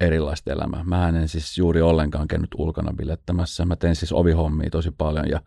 [0.00, 0.84] erilaista elämää.
[0.84, 3.64] Mä en siis juuri ollenkaan käynyt ulkona bilettämässä.
[3.64, 5.40] Mä tein siis ovihommia tosi paljon ja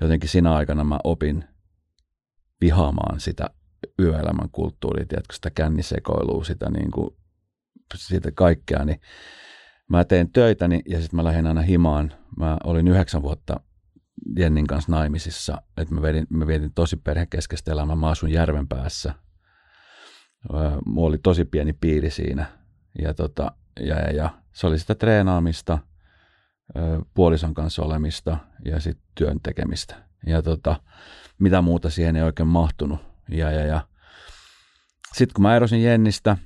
[0.00, 1.44] jotenkin siinä aikana mä opin
[2.60, 3.50] vihaamaan sitä
[3.98, 7.16] yöelämän kulttuuria, tiedätkö, sitä kännisekoilua, sitä, niin kuin,
[7.94, 9.00] sitä kaikkea, niin
[9.88, 12.12] mä tein töitäni ja sitten mä lähdin aina himaan.
[12.36, 13.60] Mä olin yhdeksän vuotta
[14.38, 17.96] Jennin kanssa naimisissa, että mä, vedin, mä vietin tosi perhekeskeistä elämää.
[17.96, 19.14] Mä asun järven päässä.
[20.86, 22.46] Mulla oli tosi pieni piiri siinä
[23.02, 25.78] ja, tota, ja, ja, ja se oli sitä treenaamista,
[27.14, 29.94] puolison kanssa olemista ja sitten työn tekemistä.
[30.26, 30.80] Ja tota,
[31.38, 33.00] mitä muuta siihen ei oikein mahtunut.
[33.28, 33.80] Ja, ja, ja.
[35.14, 36.36] Sitten kun mä erosin Jennistä,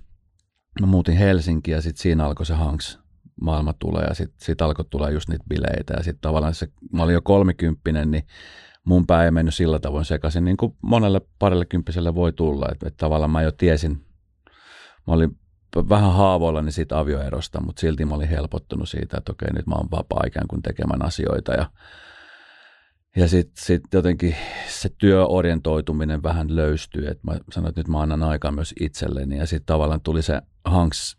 [0.81, 2.99] mä muutin Helsinkiin ja sitten siinä alkoi se Hanks
[3.41, 7.03] maailma tulee ja sitten sit alkoi tulla just niitä bileitä ja sitten tavallaan se, mä
[7.03, 8.27] olin jo kolmikymppinen, niin
[8.85, 12.89] mun pää ei mennyt sillä tavoin sekaisin, niin kuin monelle parille kymppiselle voi tulla, että,
[12.89, 14.07] että tavallaan mä jo tiesin,
[15.07, 15.39] mä olin
[15.77, 19.91] vähän haavoillani siitä avioerosta, mutta silti mä olin helpottunut siitä, että okei, nyt mä oon
[19.91, 21.71] vapaa ikään kuin tekemään asioita ja
[23.17, 24.37] ja sitten sit jotenkin
[24.69, 29.39] se työorientoituminen vähän löystyy, että mä sanoin, että nyt mä annan aikaa myös itselleni.
[29.39, 31.17] Ja sitten tavallaan tuli se Hanks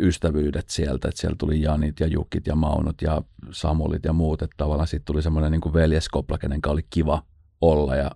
[0.00, 4.54] ystävyydet sieltä, että siellä tuli Janit ja Jukit ja Maunut ja Samulit ja muut, että
[4.56, 7.22] tavallaan sitten tuli semmoinen niin veljeskopla, kenen kanssa oli kiva
[7.60, 8.10] olla ja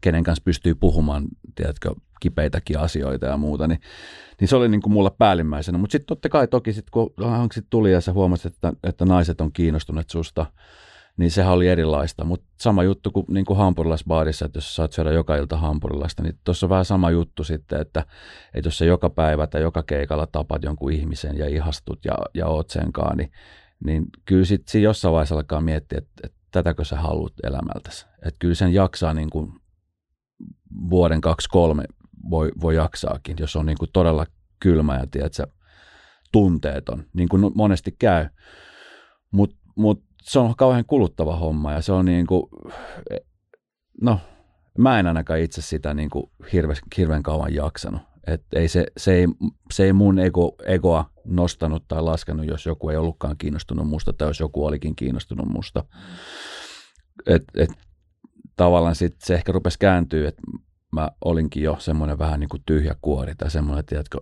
[0.00, 3.80] kenen kanssa pystyy puhumaan, tiedätkö, kipeitäkin asioita ja muuta, niin,
[4.40, 5.78] niin se oli niin kuin mulla päällimmäisenä.
[5.78, 9.40] Mutta sitten totta kai toki, sit, kun Hanksit tuli ja sä huomasit, että, että naiset
[9.40, 10.46] on kiinnostuneet susta,
[11.16, 12.24] niin sehän oli erilaista.
[12.24, 16.38] Mutta sama juttu kuin, niin kuin hampurilaisbaarissa, että jos saat syödä joka ilta hampurilaista, niin
[16.44, 18.04] tuossa on vähän sama juttu sitten, että,
[18.54, 22.46] että jos sä joka päivä tai joka keikalla tapat jonkun ihmisen ja ihastut ja, ja
[22.46, 23.30] oot senkaan, niin,
[23.84, 28.06] niin kyllä sitten jossain vaiheessa alkaa miettiä, että, että tätäkö sä haluat elämältäsi.
[28.16, 29.52] Että kyllä sen jaksaa niin kuin
[30.90, 31.84] vuoden, kaksi, kolme
[32.30, 34.26] voi, voi jaksaakin, jos on niin kuin todella
[34.60, 35.46] kylmä ja tiedätkö,
[36.32, 38.28] tunteeton, niin kuin monesti käy.
[39.30, 42.42] Mutta mut se on kauhean kuluttava homma ja se on niin kuin,
[44.00, 44.20] no
[44.78, 48.02] mä en ainakaan itse sitä niin kuin hirve, hirveän kauan jaksanut.
[48.26, 49.26] Et ei se, se, ei,
[49.72, 54.28] se ei mun ego, egoa nostanut tai laskenut, jos joku ei ollutkaan kiinnostunut musta tai
[54.28, 55.84] jos joku olikin kiinnostunut musta.
[57.26, 57.70] Et, et,
[58.56, 60.42] tavallaan sit se ehkä rupesi kääntyä, että
[60.92, 64.20] mä olinkin jo semmoinen vähän niin kuin tyhjä kuori tai semmoinen, tiedätkö,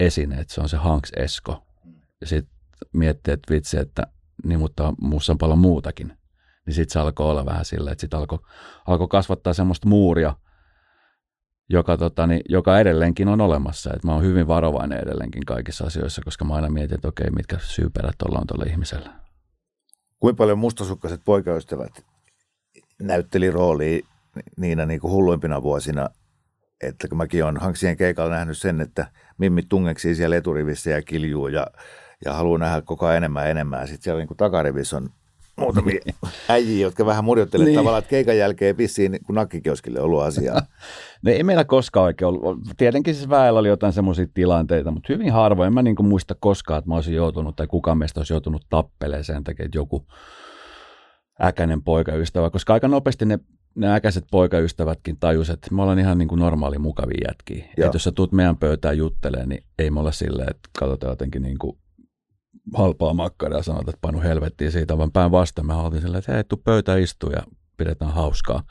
[0.00, 1.66] esine, että se on se Hanks Esko.
[2.20, 2.54] Ja sitten
[2.92, 4.06] miettii, että vitsi, että
[4.44, 6.18] niin mutta muussa on paljon muutakin.
[6.66, 8.38] Niin sitten se alkoi olla vähän silleen, että sitten alkoi,
[8.86, 10.36] alkoi kasvattaa semmoista muuria,
[11.68, 13.90] joka, tota, niin, joka edelleenkin on olemassa.
[13.94, 17.58] Et mä oon hyvin varovainen edelleenkin kaikissa asioissa, koska mä aina mietin, että okei, mitkä
[17.58, 19.12] syyperät ollaan tuolla ihmisellä.
[20.20, 22.04] Kuinka paljon mustasukkaiset poikaystävät
[23.02, 24.06] näytteli roolia
[24.56, 26.08] niinä niin kuin hulluimpina vuosina,
[26.80, 29.06] että kun mäkin olen Hanksien keikalla nähnyt sen, että
[29.38, 31.66] Mimmi tungeksi siellä eturivissä ja kiljuu ja
[32.24, 33.88] ja haluaa nähdä koko ajan enemmän ja enemmän.
[33.88, 35.10] Sitten siellä niin takarivissä on
[35.56, 36.00] muutamia
[36.48, 37.76] äijiä, jotka vähän murjottelevat niin.
[37.78, 40.62] tavallaan, että keikan jälkeen vissiin kun nakkikioskille on ollut asiaa.
[41.24, 42.58] no ei meillä koskaan oikein ollut.
[42.76, 45.66] Tietenkin siis väellä oli jotain semmoisia tilanteita, mutta hyvin harvoin.
[45.66, 49.24] En mä niin muista koskaan, että mä olisin joutunut tai kukaan meistä olisi joutunut tappelemaan
[49.24, 50.06] sen takia, että joku
[51.42, 53.38] äkäinen poikaystävä, koska aika nopeasti ne,
[53.74, 57.64] ne äkäiset poikaystävätkin tajus, että me ollaan ihan niin kuin normaali mukavia jätkiä.
[57.64, 61.42] Että jos sä tuut meidän pöytään juttelemaan, niin ei me olla silleen, että katsotaan jotenkin
[61.42, 61.78] niin kuin
[62.74, 66.44] halpaa makkaraa ja sanot, että painu helvettiin siitä, vaan päinvastoin me oltiin silleen, että hei,
[66.44, 67.42] tuu pöytä istuu ja
[67.76, 68.62] pidetään hauskaa.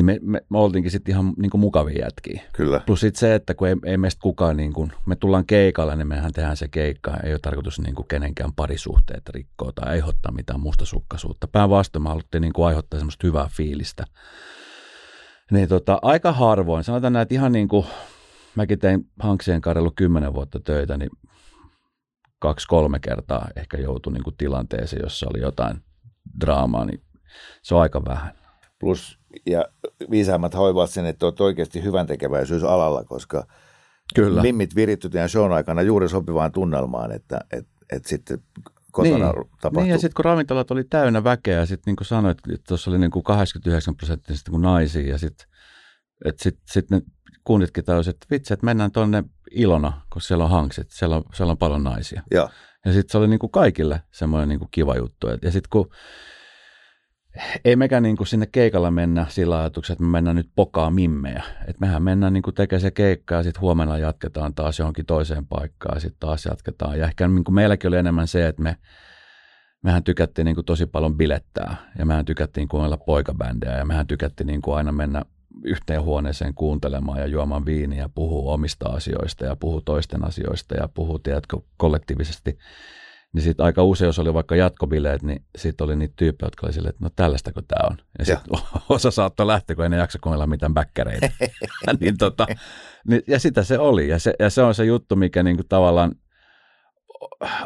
[0.00, 2.42] Niin me, me, me oltiinkin sitten ihan niin kuin mukavia jätkiä.
[2.52, 2.80] Kyllä.
[2.86, 6.08] Plus sitten se, että kun ei, ei meistä kukaan, niin kuin, me tullaan keikalle, niin
[6.08, 7.16] mehän tehdään se keikka.
[7.24, 11.48] Ei ole tarkoitus niin kuin kenenkään parisuhteet rikkoa tai aiheuttaa mitään mustasukkaisuutta.
[11.48, 14.04] Päinvastoin me haluttiin niin kuin aiheuttaa semmoista hyvää fiilistä.
[15.50, 17.86] Niin tota, aika harvoin, sanotaan näin, että ihan niin kuin
[18.54, 21.10] mäkin tein Hanksien karjalla kymmenen vuotta töitä, niin
[22.38, 25.76] kaksi-kolme kertaa ehkä joutui niin kuin tilanteeseen, jossa oli jotain
[26.40, 27.02] draamaa, niin
[27.62, 28.34] se on aika vähän.
[28.78, 29.64] Plus, ja
[30.10, 33.46] viisaimmat hoivaat sen, että olet oikeasti hyvän tekeväisyys alalla, koska
[34.14, 34.42] Kyllä.
[34.42, 38.38] mimmit virittytään shown aikana juuri sopivaan tunnelmaan, että et, et sitten
[38.92, 39.44] kotona niin.
[39.60, 39.82] tapahtuu.
[39.82, 42.90] Niin, ja sitten kun ravintolat oli täynnä väkeä, ja sitten niin kuin sanoit, että tuossa
[42.90, 45.46] oli niin kuin 89 prosenttisesti kuin naisia, ja sitten
[46.36, 47.02] sitten sit ne
[47.44, 51.50] kunnitkin tajusivat, että vitsi, että mennään tuonne Ilona, koska siellä on hankset, siellä on, siellä
[51.50, 52.22] on paljon naisia.
[52.30, 52.50] Joo.
[52.84, 55.26] Ja sitten se oli niin kuin kaikille semmoinen niin kuin kiva juttu.
[55.28, 55.90] Ja sitten kun
[57.64, 61.42] ei mekään niin kuin sinne keikalla mennä sillä ajatuksella, että me mennään nyt pokaa mimmejä.
[61.66, 65.46] Et mehän mennään niin kuin tekemään se keikka ja sitten huomenna jatketaan taas johonkin toiseen
[65.46, 66.98] paikkaan ja sitten taas jatketaan.
[66.98, 68.76] Ja ehkä niin kuin meilläkin oli enemmän se, että me,
[69.82, 74.46] mehän tykättiin niin kuin tosi paljon bilettää ja mehän tykättiin kuunnella poikabändejä ja mehän tykättiin
[74.46, 75.22] niin kuin aina mennä
[75.64, 80.88] yhteen huoneeseen kuuntelemaan ja juomaan viiniä ja puhua omista asioista ja puhua toisten asioista ja
[80.88, 82.58] puhua, tiedätkö, kollektiivisesti.
[83.32, 86.72] Niin sitten aika usein, jos oli vaikka jatkobileet, niin sitten oli niitä tyyppejä, jotka oli
[86.72, 87.96] silleen, että no tällaistako tämä on.
[88.18, 91.30] Ja sitten osa saattoi lähteä, kun ei ne jaksa kuunnella mitään bäkkäreitä.
[92.00, 92.46] niin tota,
[93.08, 94.08] niin, ja sitä se oli.
[94.08, 96.14] Ja se, ja se on se juttu, mikä niinku tavallaan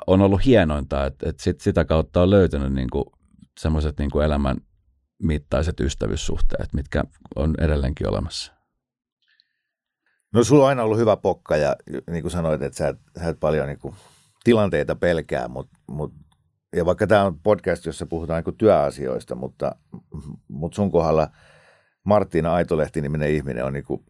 [0.06, 3.12] on ollut hienointa, että, että sit, sitä kautta on löytynyt niinku
[3.60, 4.56] semmoiset niinku elämän
[5.22, 7.04] mittaiset ystävyyssuhteet, mitkä
[7.36, 8.52] on edelleenkin olemassa.
[10.32, 11.76] No sulla on aina ollut hyvä pokka ja
[12.10, 13.94] niin kuin sanoit, että sä et, sä et paljon niin kuin
[14.44, 16.12] tilanteita pelkää, mutta mut,
[16.76, 19.76] ja vaikka tämä on podcast, jossa puhutaan niin työasioista, mutta,
[20.48, 21.28] mutta sun kohdalla
[22.04, 24.04] Marttiina Aitolehti-niminen ihminen on niin kuin,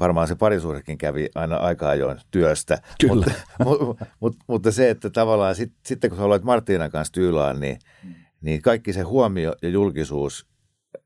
[0.00, 2.78] varmaan se parisuhdekin kävi aina aika ajoin työstä.
[3.00, 3.26] Kyllä.
[3.64, 7.60] Mutta, mutta, mutta, mutta se, että tavallaan sit, sitten kun sä olet Marttiinan kanssa tyylaan,
[7.60, 7.78] niin,
[8.40, 10.46] niin kaikki se huomio ja julkisuus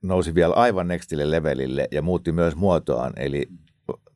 [0.02, 3.12] nousi vielä aivan nextille levelille ja muutti myös muotoaan.
[3.16, 3.46] Eli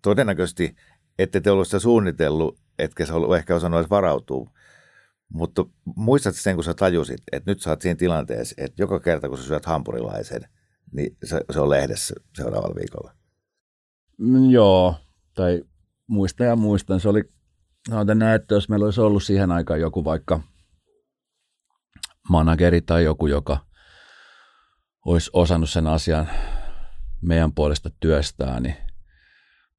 [0.03, 0.75] todennäköisesti
[1.19, 4.51] ette te ollut sitä suunnitellut, etkä sä ollut ehkä osannut edes varautua.
[5.29, 9.29] Mutta muistat sen, kun sä tajusit, että nyt sä oot siinä tilanteessa, että joka kerta
[9.29, 10.43] kun sä syöt hampurilaisen,
[10.93, 13.13] niin se, se on lehdessä seuraavalla viikolla.
[14.19, 14.95] Mm, Joo,
[15.35, 15.63] tai
[16.07, 17.01] muistan ja muistan.
[17.01, 17.23] Se oli,
[17.91, 20.41] sanotaan näin, että jos meillä olisi ollut siihen aikaan joku vaikka
[22.29, 23.59] manageri tai joku, joka
[25.05, 26.29] olisi osannut sen asian
[27.23, 28.77] meidän puolesta työstää, niin,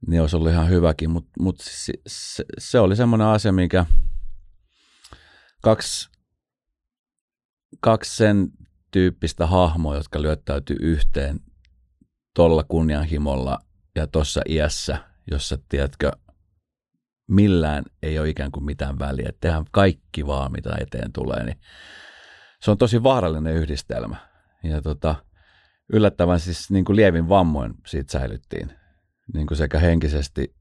[0.08, 1.10] niin olisi ollut ihan hyväkin.
[1.10, 3.86] Mutta mut se, se, se oli semmoinen asia, mikä
[5.62, 6.10] kaksi,
[7.80, 8.48] kaksi sen
[8.92, 11.40] tyyppistä hahmoa, jotka lyöttäytyi yhteen
[12.36, 13.60] tuolla kunnianhimolla
[13.96, 14.98] ja tuossa iässä,
[15.32, 16.12] jossa, tiedätkö,
[17.28, 19.30] millään ei ole ikään kuin mitään väliä.
[19.42, 21.44] Tehdään kaikki vaan, mitä eteen tulee.
[21.44, 21.60] Niin
[22.62, 24.16] se on tosi vaarallinen yhdistelmä.
[24.64, 25.16] Ja tota,
[25.94, 28.85] yllättävän siis niin kuin lievin vammoin siitä säilyttiin.
[29.34, 30.56] Niin kuin sekä henkisesti,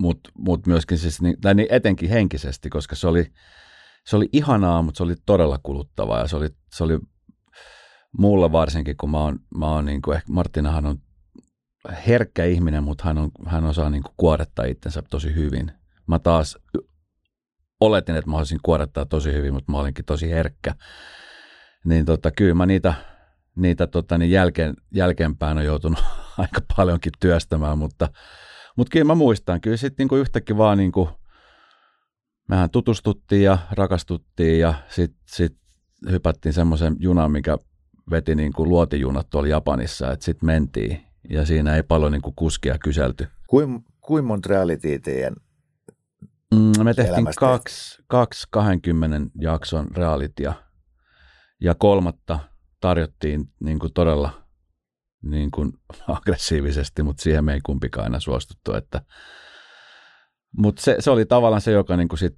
[0.00, 3.32] mutta mut myöskin siis, tai niin etenkin henkisesti, koska se oli,
[4.06, 6.20] se oli ihanaa, mutta se oli todella kuluttavaa.
[6.20, 6.98] Ja se oli, se oli
[8.18, 10.98] mulle varsinkin, kun mä oon, mä oon niin kuin, ehkä Martinahan on
[12.06, 15.72] herkkä ihminen, mutta hän, on, hän osaa niin kuin kuorettaa itsensä tosi hyvin.
[16.06, 16.58] Mä taas
[17.80, 20.74] oletin, että mä olisin kuorettaa tosi hyvin, mutta mä olinkin tosi herkkä.
[21.84, 22.94] Niin tota, kyllä mä niitä,
[23.56, 26.04] niitä tota, niin jälkeen, jälkeenpäin on joutunut
[26.42, 28.08] aika paljonkin työstämään, mutta,
[28.76, 31.08] mutta kyllä mä muistan, kyllä sitten niin kuin yhtäkkiä vaan niin kuin,
[32.48, 35.56] mehän tutustuttiin ja rakastuttiin ja sitten sit
[36.10, 37.58] hypättiin semmoisen junan, mikä
[38.10, 42.34] veti niin kuin luotijunat tuolla Japanissa, että sitten mentiin ja siinä ei paljon niin kuin
[42.36, 43.28] kuskia kyselty.
[43.48, 45.34] Kuin, kuin monta realitya teidän
[46.54, 47.40] Mm, me tehtiin elämästä?
[47.40, 50.54] kaksi, kaksi 20 jakson realitya
[51.60, 52.38] ja kolmatta
[52.80, 54.47] tarjottiin niin kuin todella
[55.22, 55.72] niin kuin
[56.08, 58.74] aggressiivisesti, mutta siihen me ei kumpikaan aina suostuttu.
[58.74, 59.02] Että,
[60.56, 62.36] mutta se, se, oli tavallaan se, joka niin kuin sit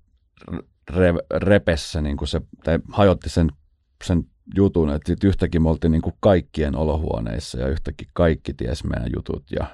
[0.90, 3.48] re, repessä niin kuin se, tai hajotti sen,
[4.04, 4.24] sen
[4.56, 9.10] jutun, että sit yhtäkkiä me oltiin niin kuin kaikkien olohuoneissa ja yhtäkkiä kaikki ties meidän
[9.16, 9.66] jutut ja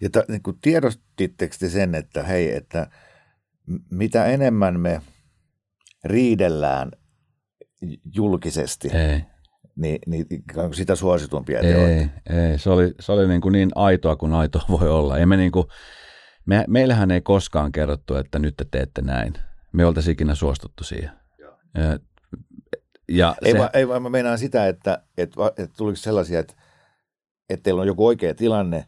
[0.00, 2.90] Ja ta, niin kuin tiedostitteko te sen, että hei, että
[3.90, 5.02] mitä enemmän me
[6.04, 6.90] riidellään
[8.14, 9.24] julkisesti, ei,
[9.76, 10.26] niin, niin
[10.72, 12.10] sitä suositumpia Ei, olette.
[12.50, 12.58] ei.
[12.58, 15.18] Se oli, se oli niin, kuin niin aitoa kuin aitoa voi olla.
[15.18, 15.66] Ja me niin kuin,
[16.46, 19.32] me, meillähän ei koskaan kerrottu, että nyt te teette näin.
[19.72, 21.10] Me oltaisiin ikinä suostuttu siihen.
[21.38, 21.98] Ja,
[23.08, 26.54] ja Ei, se, vaan, ei vaan mä meinaan sitä, että, että, että tuliko sellaisia, että,
[27.50, 28.86] että teillä on joku oikea tilanne,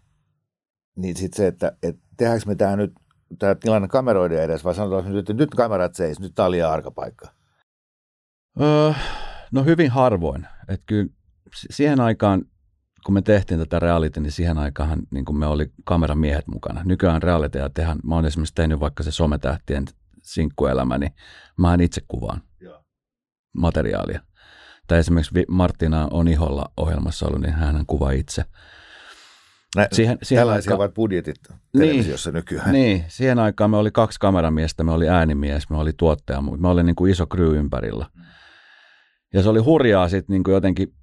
[0.96, 2.92] niin sitten se, että, että tehdäänkö me tämä nyt
[3.38, 6.70] tämä tilanne kameroiden edes, vai sanotaan nyt, että nyt kamerat seis, nyt tämä on liian
[6.70, 7.28] arka paikka.
[8.60, 8.92] Öö,
[9.54, 10.46] no hyvin harvoin.
[10.68, 11.06] Et kyllä
[11.54, 12.42] si- siihen aikaan,
[13.06, 16.82] kun me tehtiin tätä reality, niin siihen aikaan niin kun me oli kameramiehet mukana.
[16.84, 19.84] Nykyään realitya tehdään, mä oon esimerkiksi tehnyt vaikka se sometähtien
[20.22, 21.12] sinkkuelämä, niin
[21.56, 22.84] mä en itse kuvaan Joo.
[23.56, 24.20] materiaalia.
[24.86, 28.44] Tai esimerkiksi Martina on iholla ohjelmassa ollut, niin hän kuvaa itse.
[29.76, 31.36] Nä, Siihen- siihen tällaisia aika- ovat budjetit
[31.78, 32.72] televisiossa nykyään.
[32.72, 36.68] Niin, siihen aikaan me oli kaksi kameramiestä, me oli äänimies, me oli tuottaja, mutta me
[36.68, 38.06] oli niin kuin iso crew ympärillä.
[39.34, 40.94] Ja se oli hurjaa sitten niin jotenkin,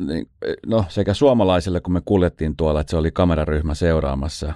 [0.00, 0.30] niin,
[0.66, 4.54] no sekä suomalaisille, kun me kuljettiin tuolla, että se oli kameraryhmä seuraamassa,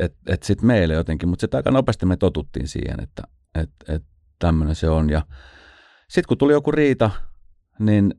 [0.00, 3.22] että et sitten meille jotenkin, mutta sitten aika nopeasti me totuttiin siihen, että
[3.54, 4.02] et, et
[4.38, 5.10] tämmöinen se on.
[5.10, 5.22] Ja
[6.08, 7.10] sitten kun tuli joku riita,
[7.78, 8.14] niin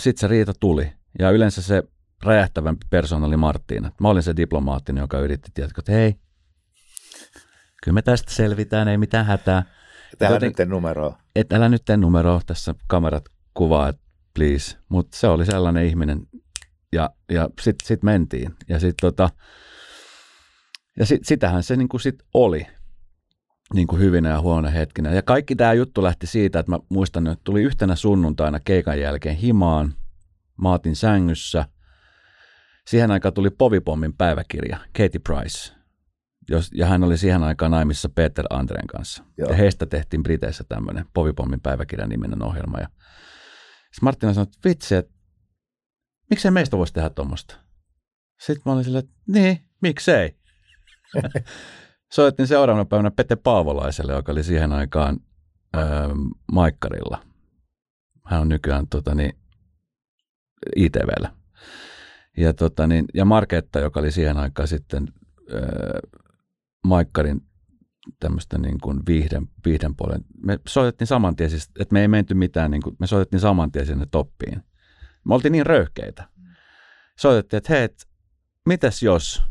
[0.00, 0.92] sitten se riita tuli.
[1.18, 1.82] Ja yleensä se
[2.24, 3.90] räjähtävämpi persoona oli Marttiina.
[4.00, 6.14] Mä olin se diplomaattinen, joka yritti, tiedätkö, että hei,
[7.82, 9.62] kyllä me tästä selvitään, ei mitään hätää.
[10.18, 11.18] Täällä Joten- nyt numeroa.
[11.36, 14.02] Et älä nyt numeroa, tässä kamerat kuvaa, että
[14.34, 14.76] please.
[14.88, 16.26] Mutta se oli sellainen ihminen,
[16.92, 18.54] ja, ja sitten sit mentiin.
[18.68, 19.30] Ja sitten tota,
[20.98, 22.66] ja sit, sitähän se niinku sit oli
[23.74, 25.14] niin kuin hyvinä ja huono hetkinä.
[25.14, 29.36] Ja kaikki tämä juttu lähti siitä, että mä muistan, että tuli yhtenä sunnuntaina keikan jälkeen
[29.36, 29.94] himaan.
[30.62, 31.64] Mä otin sängyssä.
[32.86, 35.81] Siihen aikaan tuli Povipommin päiväkirja, Katie Price.
[36.48, 39.24] Jos, ja hän oli siihen aikaan naimissa Peter Andreen kanssa.
[39.38, 39.50] Joo.
[39.50, 42.78] Ja heistä tehtiin Briteissä tämmöinen Povipommin päiväkirjan niminen ohjelma.
[42.78, 45.12] Ja sitten Martina sanoi, että vitsi, että
[46.30, 47.56] miksei meistä voisi tehdä tuommoista.
[48.40, 50.36] Sitten mä olin silleen, että niin, miksei.
[52.12, 55.20] Soitin seuraavana päivänä Pete Paavolaiselle, joka oli siihen aikaan
[55.76, 55.82] öö,
[56.52, 57.22] Maikkarilla.
[58.26, 59.32] Hän on nykyään tota, niin,
[60.76, 61.30] ITVllä.
[62.36, 65.08] Ja, tota, niin, ja Marketta, joka oli siihen aikaan sitten
[65.52, 66.00] öö,
[66.84, 67.40] Maikkarin
[68.20, 70.24] tämmöistä niin kuin viihden, viihden puolen.
[70.44, 73.72] Me soitettiin saman tien, siis, että me ei menty mitään, niin kuin, me soitettiin saman
[73.72, 74.62] tien sinne toppiin.
[75.24, 76.28] Me oltiin niin röyhkeitä.
[77.18, 78.08] Soitettiin, että hei, et,
[78.68, 79.42] mitäs jos?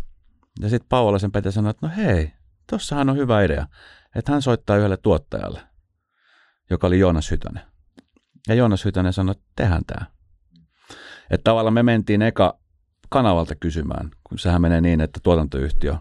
[0.62, 2.34] Ja sitten Paavolaisen Pete sanoi, että no hei,
[2.70, 3.68] tossahan on hyvä idea.
[4.16, 5.62] Että hän soittaa yhdelle tuottajalle,
[6.70, 7.64] joka oli Joonas Hytönen.
[8.48, 10.06] Ja Joonas Hytönen sanoi, että tehdään tämä.
[11.30, 12.60] Että tavallaan me mentiin eka
[13.10, 15.96] kanavalta kysymään, kun sehän menee niin, että tuotantoyhtiö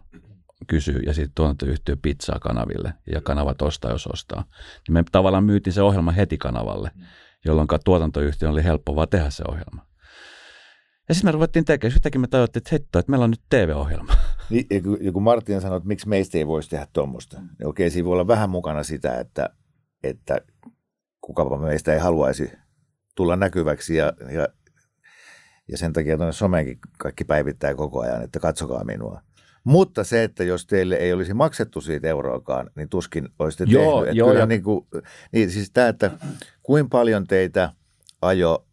[0.67, 4.45] kysyy ja sitten tuotantoyhtiö pizzaa kanaville ja kanavat ostaa, jos ostaa.
[4.89, 6.91] Niin me tavallaan myytiin se ohjelma heti kanavalle,
[7.45, 9.87] jolloin tuotantoyhtiö oli helppo vaan tehdä se ohjelma.
[11.09, 14.13] Ja sitten me ruvettiin tekemään, yhtäkkiä me tajuttiin, että hitto, että meillä on nyt TV-ohjelma.
[14.51, 17.67] Niin, ja kun- ja kun Martin sanoi, että miksi meistä ei voisi tehdä tuommoista, niin
[17.67, 19.51] okei, siinä voi olla vähän mukana sitä, että,
[20.03, 20.41] että
[21.21, 22.53] kukapa meistä ei haluaisi
[23.17, 24.49] tulla näkyväksi ja, ja,
[25.69, 29.23] ja sen takia tuonne someenkin kaikki päivittää koko ajan, että katsokaa minua.
[29.65, 34.09] Mutta se, että jos teille ei olisi maksettu siitä euroakaan, niin tuskin olisitte Joo, tehnyt.
[34.09, 34.87] Että joo, kyllä ja- niin, kuin,
[35.33, 36.11] niin siis tämä, että
[36.63, 37.73] kuinka paljon teitä
[38.23, 38.67] ajo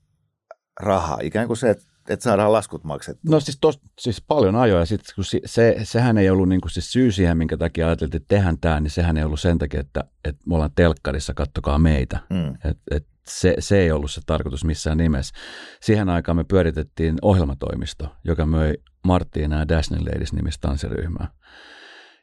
[0.79, 3.31] rahaa, ikään kuin se, että, että saadaan laskut maksettua.
[3.31, 4.85] No siis, tos, siis paljon ajoja.
[4.85, 8.35] Sitten kun se, sehän ei ollut niin kuin siis syy siihen, minkä takia ajateltiin, että
[8.35, 12.19] tehdään tämä, niin sehän ei ollut sen takia, että, että me ollaan telkkarissa, kattokaa meitä.
[12.29, 12.69] Mm.
[12.69, 15.35] Et, et se, se ei ollut se tarkoitus missään nimessä.
[15.81, 18.73] Siihen aikaan me pyöritettiin ohjelmatoimisto, joka möi
[19.07, 21.27] Marttiina ja Dashney Ladies nimistä tanssiryhmää.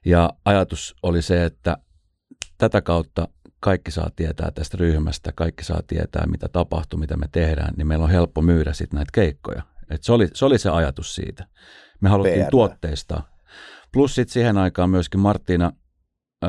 [0.07, 1.77] Ja ajatus oli se, että
[2.59, 3.29] tätä kautta
[3.61, 8.05] kaikki saa tietää tästä ryhmästä, kaikki saa tietää, mitä tapahtuu, mitä me tehdään, niin meillä
[8.05, 9.63] on helppo myydä sitten näitä keikkoja.
[9.91, 11.47] Et se, oli, se oli se ajatus siitä.
[12.01, 12.51] Me haluttiin PR.
[12.51, 13.29] tuotteistaa.
[13.93, 15.73] Plus sitten siihen aikaan myöskin Marttiina
[16.45, 16.49] ö,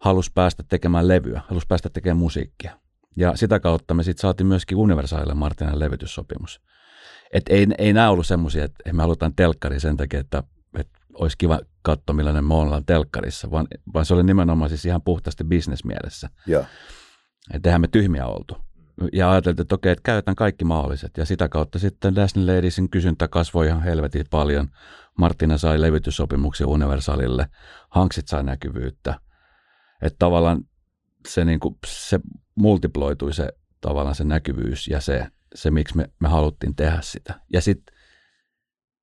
[0.00, 2.78] halusi päästä tekemään levyä, halusi päästä tekemään musiikkia.
[3.16, 6.60] Ja sitä kautta me sitten saatiin myöskin Universaalille Martinan levytyssopimus.
[7.32, 10.42] Et ei, ei nämä ollut semmoisia, että me halutaan telkkari sen takia, että,
[10.78, 15.02] että olisi kiva katsoa, millainen me ollaan telkkarissa, vaan, vaan se oli nimenomaan siis ihan
[15.02, 16.28] puhtaasti bisnesmielessä.
[17.54, 18.56] Että eihän me tyhmiä oltu.
[19.12, 21.16] Ja ajateltiin, että okei, että käytetään kaikki mahdolliset.
[21.16, 24.68] Ja sitä kautta sitten Daphne Ladiesin kysyntä kasvoi ihan helvetin paljon.
[25.18, 27.46] Martina sai levytyssopimuksia Universalille.
[27.90, 29.20] Hanksit sai näkyvyyttä.
[30.02, 30.64] Että tavallaan
[31.28, 32.20] se, niin kuin, se
[32.54, 33.48] multiploitui se
[33.80, 37.40] tavallaan se näkyvyys ja se, se miksi me, me haluttiin tehdä sitä.
[37.52, 37.96] Ja sitten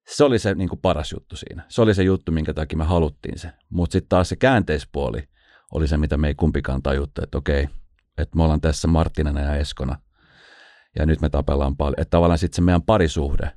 [0.07, 1.63] se oli se niin kuin paras juttu siinä.
[1.67, 3.51] Se oli se juttu, minkä takia me haluttiin se.
[3.69, 5.29] Mutta sitten taas se käänteispuoli
[5.73, 7.69] oli se, mitä me ei kumpikaan tajuttu, että okei,
[8.17, 9.95] että me ollaan tässä Marttinana ja Eskona
[10.99, 11.99] ja nyt me tapellaan paljon.
[12.01, 13.51] Että tavallaan sitten se meidän parisuhde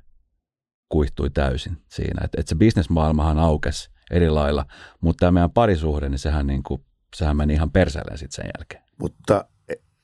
[0.89, 2.21] kuihtui täysin siinä.
[2.23, 4.65] Että et se bisnesmaailmahan aukesi eri lailla,
[5.01, 6.85] mutta tämä meidän parisuhde, niin sehän, niin kuin,
[7.15, 8.83] sehän meni ihan perseelleen sitten sen jälkeen.
[8.99, 9.45] Mutta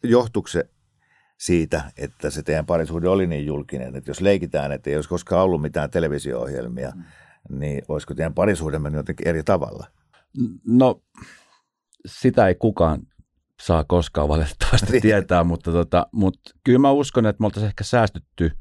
[0.03, 0.69] johtuuko se
[1.37, 5.43] siitä, että se teidän parisuhde oli niin julkinen, että jos leikitään, että ei olisi koskaan
[5.43, 7.03] ollut mitään televisio-ohjelmia, mm.
[7.59, 9.87] niin olisiko teidän parisuhde mennyt jotenkin eri tavalla?
[10.67, 11.01] No,
[12.05, 13.01] sitä ei kukaan
[13.61, 15.01] saa koskaan valitettavasti Niin.
[15.01, 18.51] tietää, mutta, tota, mutta kyllä mä uskon, että me oltaisiin ehkä säästytty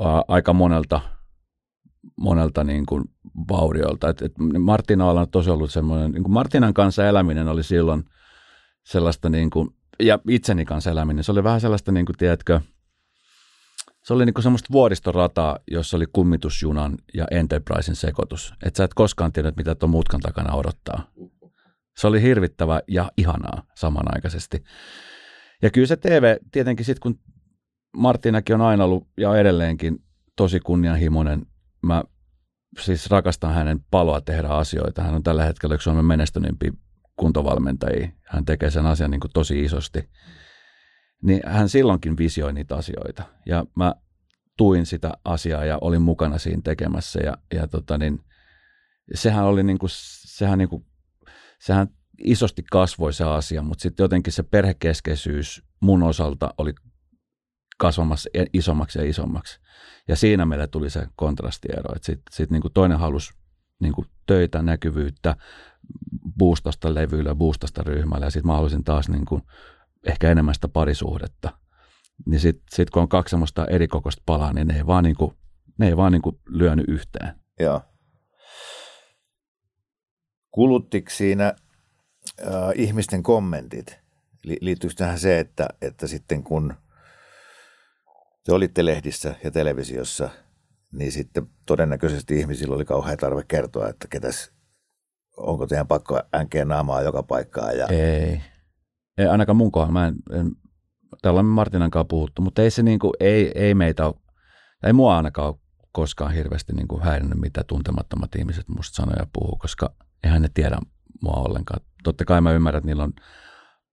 [0.00, 1.00] ää, aika monelta,
[2.16, 3.04] monelta niin kuin
[3.48, 4.08] vauriolta.
[4.08, 8.04] Et, et Martina on tosi ollut semmoinen, niin kuin Martinan kanssa eläminen oli silloin
[8.84, 9.68] sellaista niin kuin,
[10.00, 12.60] ja itseni kanssa eläminen, se oli vähän sellaista, niin kuin, tiedätkö,
[14.06, 18.54] se oli niin kuin semmoista vuoristorataa, jossa oli kummitusjunan ja Enterprisen sekoitus.
[18.64, 21.10] Että sä et koskaan tiedä, mitä tuon mutkan takana odottaa.
[21.96, 24.64] Se oli hirvittävä ja ihanaa samanaikaisesti.
[25.62, 27.20] Ja kyllä se TV, tietenkin sitten kun
[27.96, 29.98] Martinakin on aina ollut ja edelleenkin
[30.36, 31.46] tosi kunnianhimoinen,
[31.82, 32.04] mä
[32.80, 35.02] siis rakastan hänen paloa tehdä asioita.
[35.02, 36.72] Hän on tällä hetkellä yksi Suomen menestyneimpiä
[37.16, 38.08] kuntovalmentajia.
[38.26, 40.10] Hän tekee sen asian niin kuin tosi isosti.
[41.22, 43.22] Niin hän silloinkin visioi niitä asioita.
[43.46, 43.94] Ja mä
[44.56, 47.20] tuin sitä asiaa ja olin mukana siinä tekemässä.
[47.20, 48.20] Ja, ja tota niin,
[49.14, 50.86] sehän oli niin kuin, sehän, niin kuin,
[51.60, 51.88] sehän
[52.24, 56.74] isosti kasvoi se asia, mutta sitten jotenkin se perhekeskeisyys mun osalta oli
[57.76, 59.60] kasvamassa isommaksi ja isommaksi.
[60.08, 63.34] Ja siinä meille tuli se kontrastiero, että sitten sit niinku toinen halusi
[63.80, 65.36] niinku töitä, näkyvyyttä,
[66.38, 69.40] boostasta levyillä, boostasta ryhmällä ja sitten mä taas niinku
[70.06, 71.58] ehkä enemmän sitä parisuhdetta.
[72.26, 75.34] Niin sitten sit kun on kaksi semmoista erikokoista palaa, niin ne ei vaan, niinku,
[75.78, 77.34] ne ei vaan niinku lyönyt yhteen.
[77.60, 77.82] Joo.
[80.50, 83.98] Kuluttiko siinä äh, ihmisten kommentit?
[84.60, 86.74] Liittyykö tähän se, että, että sitten kun–
[88.46, 90.30] te olitte lehdissä ja televisiossa,
[90.92, 94.52] niin sitten todennäköisesti ihmisillä oli kauhean tarve kertoa, että ketäs,
[95.36, 97.72] onko teidän pakko änkeä naamaa joka paikkaa.
[97.72, 97.86] Ja...
[97.86, 98.42] Ei.
[99.18, 99.92] ei ainakaan mun kohdalla.
[99.92, 100.52] Mä en, en,
[101.22, 104.14] täällä on Martinan kanssa puhuttu, mutta ei se niin kuin, ei, ei meitä ole,
[104.86, 105.56] ei mua ainakaan ole
[105.92, 109.94] koskaan hirveästi niin kuin häirinnyt, mitä tuntemattomat ihmiset musta sanoja puhuu, koska
[110.24, 110.78] eihän ne tiedä
[111.22, 111.80] mua ollenkaan.
[112.04, 113.12] Totta kai mä ymmärrän, että niillä on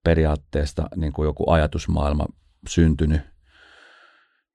[0.04, 2.26] periaatteesta niin kuin joku ajatusmaailma
[2.70, 3.33] syntynyt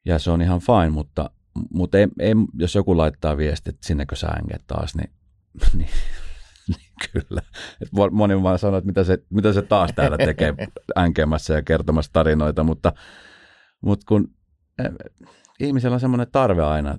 [0.05, 1.30] ja se on ihan fine, mutta,
[1.70, 5.11] mutta ei, ei, jos joku laittaa viesti, että sinnekö sä änget taas, niin,
[5.78, 5.90] niin,
[6.68, 7.42] niin kyllä.
[7.82, 10.55] Et moni vaan sanoo, että mitä se, mitä se taas täällä tekee
[10.96, 12.92] änkemässä ja kertomassa tarinoita, mutta,
[13.80, 14.30] mutta kun
[14.78, 14.90] eh,
[15.61, 16.99] ihmisellä on semmoinen tarve aina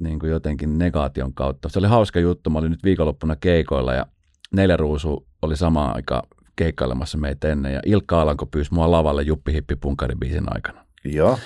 [0.00, 1.68] niin kuin jotenkin negaation kautta.
[1.68, 4.06] Se oli hauska juttu, mä olin nyt viikonloppuna keikoilla ja
[4.52, 6.22] neljä ruusu oli samaan aikaan
[6.56, 9.76] keikkailemassa meitä ennen ja Ilkka Alanko pyysi mua lavalle Juppi Hippi
[10.46, 10.86] aikana.
[11.04, 11.38] Joo.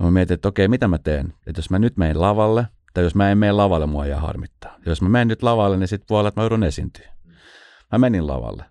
[0.00, 1.34] Mä mietin, että okei, mitä mä teen?
[1.46, 4.76] Että jos mä nyt menen lavalle, tai jos mä en mene lavalle, mua jää harmittaa.
[4.86, 7.12] Jos mä menen nyt lavalle, niin sitten voi olla, että mä joudun esiintyä.
[7.92, 8.64] Mä menin lavalle.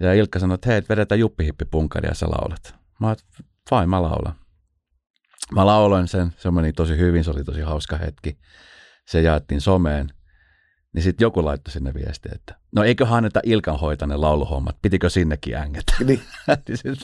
[0.00, 2.74] Ja Ilkka sanoi, että hei, vedetään juppihippi punkari ja sä laulat.
[3.00, 3.16] Mä oon,
[3.70, 4.34] fine, mä laulan.
[5.54, 8.38] Mä lauloin sen, se meni tosi hyvin, se oli tosi hauska hetki.
[9.06, 10.12] Se jaettiin someen.
[10.92, 15.10] Niin sitten joku laittoi sinne viestiä, että no eiköhän anneta Ilkan hoita ne lauluhommat, pitikö
[15.10, 15.92] sinnekin ängetä.
[16.04, 16.22] Niin.
[16.68, 16.96] niin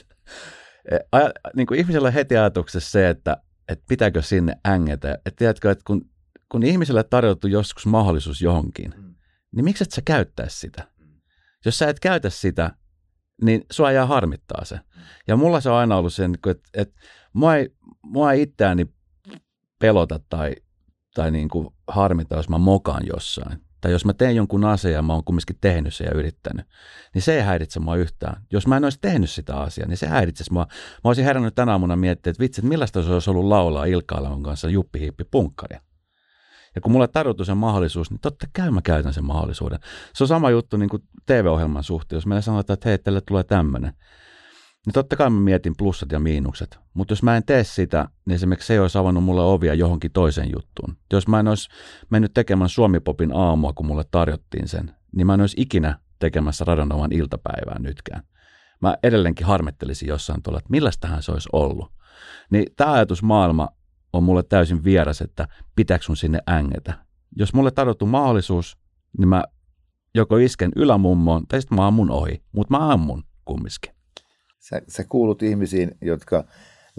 [1.13, 3.37] aja, niin kuin ihmisellä on heti ajatuksessa se, että,
[3.69, 5.15] että pitääkö sinne ängetä.
[5.15, 6.11] Että tiedätkö, että kun,
[6.49, 9.15] kun ihmiselle tarjottu joskus mahdollisuus johonkin, mm.
[9.57, 10.89] niin miksi et sä käyttäisi sitä?
[10.99, 11.07] Mm.
[11.65, 12.71] Jos sä et käytä sitä,
[13.45, 14.77] niin sua jää harmittaa se.
[14.77, 15.03] Mm.
[15.29, 17.01] Ja mulla se on aina ollut se, että, että
[17.33, 18.87] mua ei, mua ei itseäni
[19.79, 20.55] pelota tai,
[21.15, 25.03] tai niin kuin harmita, jos mä mokaan jossain tai jos mä teen jonkun asian ja
[25.03, 26.67] mä oon kumminkin tehnyt sen ja yrittänyt,
[27.15, 28.43] niin se ei häiritse mua yhtään.
[28.53, 30.67] Jos mä en olisi tehnyt sitä asiaa, niin se häiritsisi mua.
[30.71, 34.39] Mä olisin herännyt tänä aamuna miettiä, että vitsi, että millaista se olisi ollut laulaa Ilkka
[34.43, 35.81] kanssa Juppi Hiippi punkkaria.
[36.75, 39.79] Ja kun mulle tarjottu sen mahdollisuus, niin totta kai mä käytän sen mahdollisuuden.
[40.15, 42.17] Se on sama juttu niin kuin TV-ohjelman suhteen.
[42.17, 43.93] Jos meille sanotaan, että hei, teille tulee tämmöinen,
[44.87, 46.79] niin totta kai mä mietin plussat ja miinukset.
[46.95, 50.13] Mutta jos mä en tee sitä, niin esimerkiksi se ei olisi avannut mulle ovia johonkin
[50.13, 50.97] toiseen juttuun.
[51.13, 51.69] Jos mä en olisi
[52.11, 57.13] mennyt tekemään Suomipopin aamua, kun mulle tarjottiin sen, niin mä en olisi ikinä tekemässä Radonovan
[57.13, 58.23] iltapäivää nytkään.
[58.81, 61.93] Mä edelleenkin harmittelisin jossain tuolla, että millästähän se olisi ollut.
[62.51, 63.69] Niin tämä ajatusmaailma
[64.13, 66.95] on mulle täysin vieras, että pitääkö sun sinne ängetä.
[67.37, 68.79] Jos mulle tarjottu mahdollisuus,
[69.19, 69.45] niin mä
[70.15, 74.00] joko isken ylämummoon tai sitten mä ammun ohi, mutta mä ammun kumminkin.
[74.61, 76.45] Sä, sä kuulut ihmisiin, jotka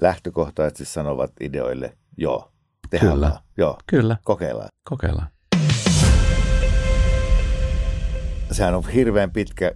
[0.01, 2.51] lähtökohtaisesti sanovat ideoille, joo,
[2.89, 3.29] tehdään Kyllä.
[3.29, 3.43] vaan.
[3.57, 4.17] Joo, Kyllä.
[4.23, 4.69] kokeillaan.
[4.89, 5.27] Kokeillaan.
[8.51, 9.71] Sehän on hirveän pitkä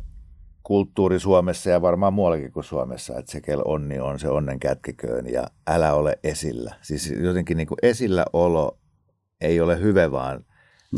[0.63, 5.27] kulttuuri Suomessa ja varmaan muuallakin kuin Suomessa, että se kel onni on se onnen kätkeköön
[5.27, 6.75] ja älä ole esillä.
[6.81, 8.77] Siis jotenkin niin kuin esilläolo
[9.41, 10.45] ei ole hyvä, vaan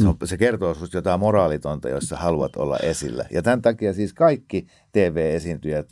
[0.02, 3.26] se, on, se kertoo sinusta jotain moraalitonta, jos sä haluat olla esillä.
[3.32, 5.88] Ja tämän takia siis kaikki TV-esiintyjät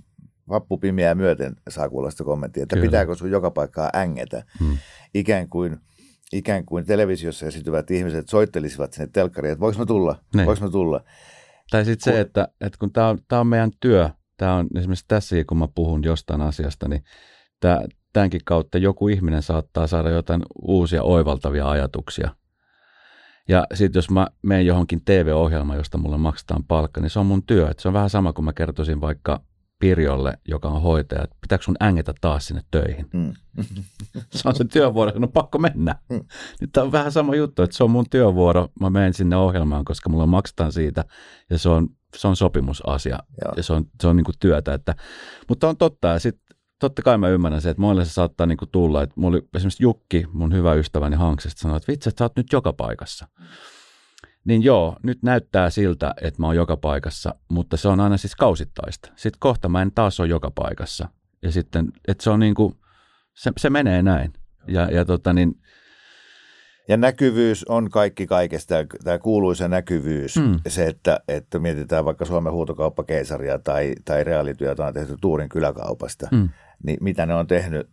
[0.49, 2.85] vappupimiä myöten saa kuulla sitä kommenttia, että Kyllä.
[2.85, 4.43] pitääkö sun joka paikkaa ängetä.
[4.59, 4.77] Hmm.
[5.13, 5.79] Ikään kuin
[6.33, 10.45] ikään kuin televisiossa esiintyvät ihmiset soittelisivat sinne telkkariin, että voiko mä tulla, niin.
[10.45, 11.01] voiko mä tulla.
[11.71, 15.05] Tai sitten se, että, että kun tämä on, tää on meidän työ, tämä on esimerkiksi
[15.07, 17.03] tässä, kun mä puhun jostain asiasta, niin
[17.59, 22.35] tää, tämänkin kautta joku ihminen saattaa saada jotain uusia oivaltavia ajatuksia.
[23.49, 27.43] Ja sitten jos mä menen johonkin TV-ohjelmaan, josta mulle maksetaan palkka, niin se on mun
[27.43, 27.69] työ.
[27.69, 29.41] Et se on vähän sama kuin mä kertoisin vaikka
[29.79, 33.09] Pirjolle, joka on hoitaja, että pitääkö sun ängetä taas sinne töihin.
[33.13, 33.33] Mm.
[34.35, 35.95] Se on se työvuoro, no pakko mennä.
[36.09, 36.23] Mm.
[36.61, 39.85] Nyt tämä on vähän sama juttu, että se on mun työvuoro, mä menen sinne ohjelmaan,
[39.85, 41.05] koska mulla maksetaan siitä
[41.49, 43.53] ja se on, se on sopimusasia Joo.
[43.57, 44.73] ja se on, se on niin kuin työtä.
[44.73, 44.95] Että,
[45.49, 48.57] mutta on totta ja sitten totta kai mä ymmärrän se, että muille se saattaa niin
[48.57, 52.19] kuin tulla, että mulla oli esimerkiksi Jukki, mun hyvä ystäväni Hanksesta, sanoi, että vitsi, että
[52.19, 53.27] sä oot nyt joka paikassa.
[54.45, 58.35] Niin joo, nyt näyttää siltä, että mä oon joka paikassa, mutta se on aina siis
[58.35, 59.11] kausittaista.
[59.15, 61.09] Sitten kohta mä en taas ole joka paikassa.
[61.41, 62.75] Ja sitten, että se on niin kuin,
[63.33, 64.33] se, se menee näin.
[64.67, 65.55] Ja, ja tota niin,
[66.87, 70.59] Ja näkyvyys on kaikki kaikesta, tämä kuuluisa näkyvyys, Mm.
[70.67, 76.27] se, että, että mietitään vaikka Suomen huutokauppakeisaria tai, tai reaalityö, jota on tehty Tuurin kyläkaupasta,
[76.31, 76.49] mm.
[76.83, 77.89] niin mitä ne on tehnyt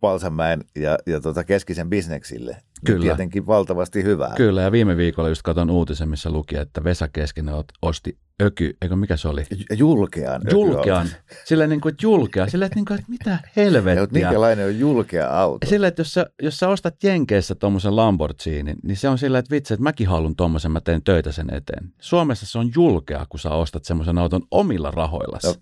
[0.00, 2.52] Palsamäen ja, ja tota keskisen bisneksille.
[2.52, 3.02] Niin Kyllä.
[3.04, 4.34] Tietenkin valtavasti hyvää.
[4.36, 8.96] kyllä, ja viime viikolla just katon uutisen, missä luki, että Vesa Keskinen osti öky, eikö
[8.96, 9.44] mikä se oli?
[9.78, 10.42] Julkean.
[10.52, 11.08] Julkean.
[11.44, 12.44] Silleen niin kuin, että julkea.
[12.44, 14.06] Että, niin kuin, että mitä Ja, helvettiä.
[14.12, 15.66] minkälainen on julkea auto?
[15.66, 19.50] Silleen, että jos sä, jos sä ostat Jenkeissä tuommoisen Lamborghinin, niin se on silleen, että
[19.54, 21.92] vitsi, että mäkin haluan tuommoisen, mä teen töitä sen eteen.
[22.00, 25.46] Suomessa se on julkea, kun sä ostat semmoisen auton omilla rahoillasi.
[25.46, 25.54] No,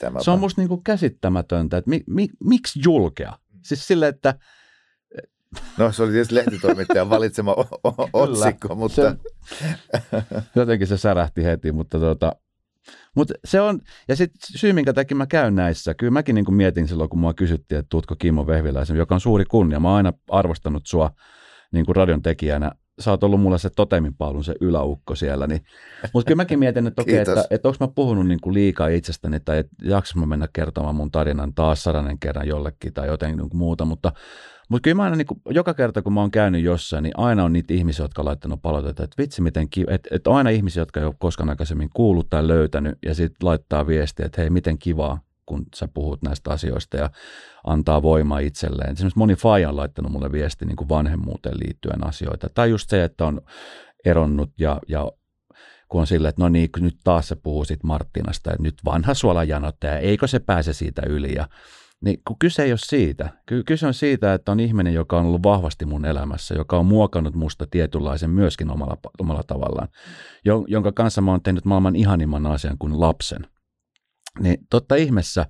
[0.00, 3.38] Tämä Se on musta niinku käsittämätöntä, että mi, mi, miksi julkea?
[3.64, 4.34] Siis silleen, että
[5.78, 9.16] No se oli tietysti lehtitoimittajan valitsema o- o- otsikko, mutta Se,
[10.56, 12.32] jotenkin se särähti heti, mutta tota,
[13.16, 16.88] mutta se on, ja sitten syy, minkä takia mä käyn näissä, kyllä mäkin niin mietin
[16.88, 19.80] silloin, kun mua kysyttiin, että tuutko Kimmo Vehviläisen, joka on suuri kunnia.
[19.80, 21.10] Mä oon aina arvostanut sua
[21.72, 22.72] niin kuin radion tekijänä.
[23.00, 25.46] Sä oot ollut mulle se toteminpaalun, se yläukko siellä.
[25.46, 25.60] Niin.
[26.12, 27.28] Mutta kyllä mäkin mietin, että Kiitos.
[27.28, 30.94] että, että onko mä puhunut niin kuin liikaa itsestäni, tai että jaksa mä mennä kertomaan
[30.94, 34.12] mun tarinan taas sadannen kerran jollekin tai jotenkin niin kuin muuta, mutta
[34.70, 37.44] mutta kyllä mä aina, niin kuin, joka kerta kun mä oon käynyt jossain, niin aina
[37.44, 40.50] on niitä ihmisiä, jotka on laittanut palautetta, että vitsi miten kiva, että, että on aina
[40.50, 44.50] ihmisiä, jotka ei ole koskaan aikaisemmin kuullut tai löytänyt, ja sitten laittaa viestiä, että hei,
[44.50, 47.10] miten kivaa, kun sä puhut näistä asioista ja
[47.64, 48.92] antaa voimaa itselleen.
[48.92, 52.48] Esimerkiksi moni faija on laittanut mulle viesti niin kuin vanhemmuuteen liittyen asioita.
[52.54, 53.40] Tai just se, että on
[54.04, 55.12] eronnut ja, ja
[55.88, 59.14] kun on silleen, että no niin, nyt taas se puhuu siitä Marttinasta, että nyt vanha
[59.14, 61.48] suolajanottaja, eikö se pääse siitä yli ja
[62.00, 63.28] niin kun kyse ei ole siitä.
[63.46, 66.86] Ky- kyse on siitä, että on ihminen, joka on ollut vahvasti mun elämässä, joka on
[66.86, 69.88] muokannut musta tietynlaisen myöskin omalla, omalla tavallaan,
[70.44, 73.46] jo- jonka kanssa mä oon tehnyt maailman ihanimman asian kuin lapsen.
[74.40, 75.46] Niin totta ihmeessä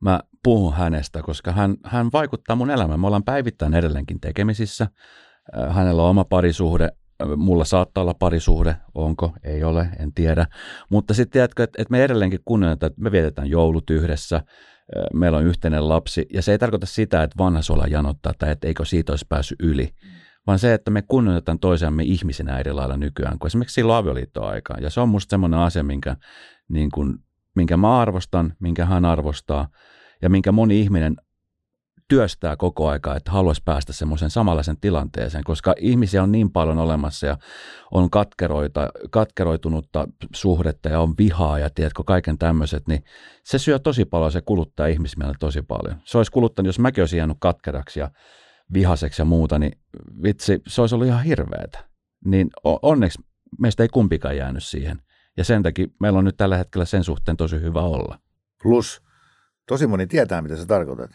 [0.00, 3.00] mä puhun hänestä, koska hän, hän vaikuttaa mun elämään.
[3.00, 4.86] Me ollaan päivittäin edelleenkin tekemisissä.
[5.58, 6.88] Äh, Hänellä on oma parisuhde,
[7.22, 10.46] Äh, mulla saattaa olla parisuhde, onko, ei ole, en tiedä.
[10.90, 14.42] Mutta sitten tiedätkö, että, että me edelleenkin kunnioitetaan, että me vietetään joulut yhdessä, äh,
[15.14, 18.66] meillä on yhteinen lapsi, ja se ei tarkoita sitä, että vanha suola janottaa tai että
[18.66, 19.90] eikö siitä olisi päässyt yli,
[20.46, 24.82] vaan se, että me kunnioitetaan toisiamme ihmisinä eri lailla nykyään, kuin esimerkiksi silloin avioliittoaikaan.
[24.82, 26.16] Ja se on musta semmoinen asia, minkä,
[26.68, 27.18] niin kuin,
[27.58, 29.68] minkä mä arvostan, minkä hän arvostaa,
[30.22, 31.16] ja minkä moni ihminen
[32.08, 37.26] työstää koko aikaa, että haluaisi päästä semmoisen samanlaisen tilanteeseen, koska ihmisiä on niin paljon olemassa
[37.26, 37.38] ja
[37.90, 43.04] on katkeroita, katkeroitunutta suhdetta ja on vihaa ja tiedätkö, kaiken tämmöiset, niin
[43.44, 45.96] se syö tosi paljon, se kuluttaa ihmismielellä tosi paljon.
[46.04, 48.10] Se olisi kuluttanut, jos mäkin olisin jäänyt katkeraksi ja
[48.72, 49.78] vihaseksi ja muuta, niin
[50.22, 51.84] vitsi, se olisi ollut ihan hirveetä.
[52.24, 53.22] Niin onneksi
[53.58, 55.02] meistä ei kumpikaan jäänyt siihen.
[55.38, 58.18] Ja sen takia meillä on nyt tällä hetkellä sen suhteen tosi hyvä olla.
[58.62, 59.02] plus
[59.66, 61.10] tosi moni tietää, mitä sä tarkoitat.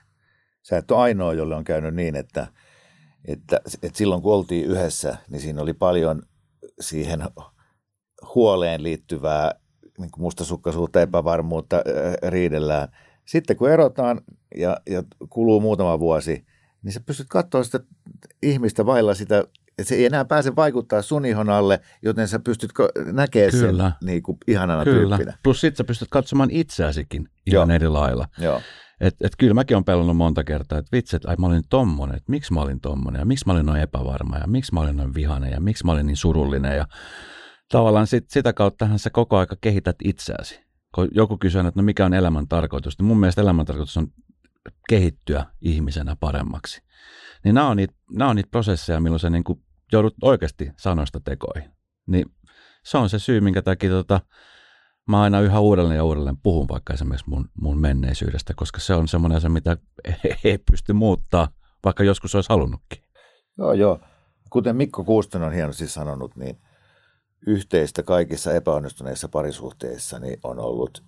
[0.62, 2.48] Sä et ole ainoa, jolle on käynyt niin, että,
[3.26, 6.22] että, että silloin kun oltiin yhdessä, niin siinä oli paljon
[6.80, 7.24] siihen
[8.36, 9.56] huoleen liittyvää
[9.98, 12.88] niin kuin mustasukkaisuutta, epävarmuutta, ää, riidellään.
[13.26, 14.22] Sitten kun erotaan
[14.56, 16.46] ja, ja kuluu muutama vuosi,
[16.84, 17.80] niin sä pystyt katsoa sitä
[18.44, 19.44] ihmistä vailla sitä,
[19.82, 22.72] se ei enää pääse vaikuttaa sun ihon alle, joten sä pystyt
[23.12, 23.84] näkemään Kyllä.
[23.84, 25.18] sen niin kuin ihanana Kyllä.
[25.18, 25.38] tyyppinä.
[25.44, 27.76] Plus sit sä pystyt katsomaan itseäsikin ihan Joo.
[27.76, 28.28] eri lailla.
[28.40, 28.62] Joo.
[29.02, 32.18] Et, et kyllä mäkin olen pelannut monta kertaa, että vitsi, että ai mä olin tommonen,
[32.18, 34.98] että miksi mä olin tommonen ja miksi mä olin noin epävarma ja miksi mä olin
[34.98, 36.88] noin vihainen ja miksi mä olin niin surullinen ja
[37.72, 40.60] tavallaan sit, sitä kauttahan sä koko aika kehität itseäsi.
[40.96, 44.08] Kun joku kysyy, että no mikä on elämän tarkoitus, niin mun mielestä elämän tarkoitus on
[44.90, 46.82] kehittyä ihmisenä paremmaksi.
[47.44, 51.20] Niin nämä on niitä, nämä on niitä prosesseja, milloin sä niin kuin joudut oikeasti sanoista
[51.20, 51.72] tekoihin.
[52.08, 52.26] Niin
[52.86, 54.22] se on se syy, minkä takia tota,
[55.08, 59.08] mä aina yhä uudelleen ja uudelleen puhun vaikka esimerkiksi mun, mun menneisyydestä, koska se on
[59.08, 59.78] semmoinen asia, mitä
[60.44, 61.48] ei pysty muuttaa,
[61.86, 63.04] vaikka joskus olisi halunnutkin.
[63.58, 64.00] Joo, joo.
[64.50, 66.62] Kuten Mikko Kuustonen on hienosti sanonut, niin
[67.48, 71.04] yhteistä kaikissa epäonnistuneissa parisuhteissa niin on ollut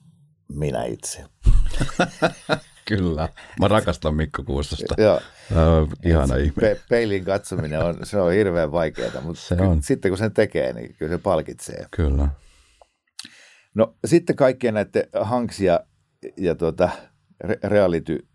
[0.50, 1.26] minä itse.
[2.88, 3.30] Kyllä.
[3.60, 4.96] Mä rakastan Mikko Kuustosta.
[5.02, 5.22] Joo,
[5.52, 6.54] Uh, ihana ihminen.
[6.60, 9.84] pe- peilin katsominen on, se on hirveän vaikeaa, mutta Se ky- on.
[9.84, 11.86] sitten kun sen tekee, niin kyllä se palkitsee.
[11.92, 12.28] Kyllä.
[13.74, 15.80] No sitten kaikkien näiden Hanks ja,
[16.38, 16.90] ja tuota,
[17.48, 18.28] re- reality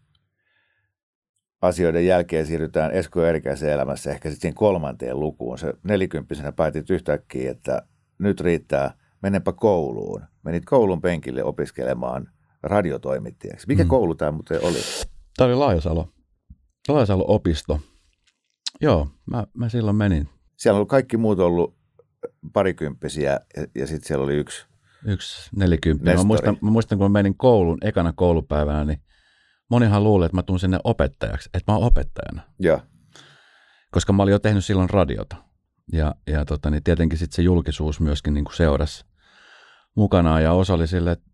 [1.62, 5.58] asioiden jälkeen siirrytään Esko Erikäisen elämässä ehkä sitten kolmanteen lukuun.
[5.58, 7.82] Se nelikymppisenä päätit yhtäkkiä, että
[8.18, 10.22] nyt riittää, menenpä kouluun.
[10.42, 12.28] Menit koulun penkille opiskelemaan
[12.62, 13.66] radiotoimittajaksi.
[13.66, 13.88] Mikä mm.
[13.88, 14.78] koulu tämä muuten oli?
[15.36, 16.08] Tämä oli Laajasalo.
[16.88, 17.80] Laajasalo opisto.
[18.80, 20.28] Joo, mä, mä silloin menin.
[20.56, 21.76] Siellä on kaikki muut ollut
[22.52, 24.70] parikymppisiä ja, ja sitten siellä oli yksi
[25.06, 26.16] Yksi nelikymppinen.
[26.16, 29.02] Mä muistan, mä muistan, kun mä menin koulun ekana koulupäivänä, niin
[29.70, 32.42] monihan luulee, että mä tuun sinne opettajaksi, että mä oon opettajana.
[32.58, 32.80] Ja.
[33.90, 35.36] Koska mä olin jo tehnyt silloin radiota.
[35.92, 39.04] Ja, ja tota, niin tietenkin sitten se julkisuus myöskin niin seurasi
[39.96, 41.29] mukana ja osa oli sille, että,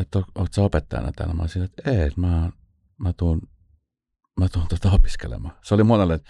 [0.00, 1.34] että oletko sä opettajana täällä?
[1.34, 2.50] Mä olisin, että ei, mä,
[2.98, 3.40] mä tuun,
[4.40, 5.54] mä tuun tuota opiskelemaan.
[5.62, 6.20] Se oli monelle.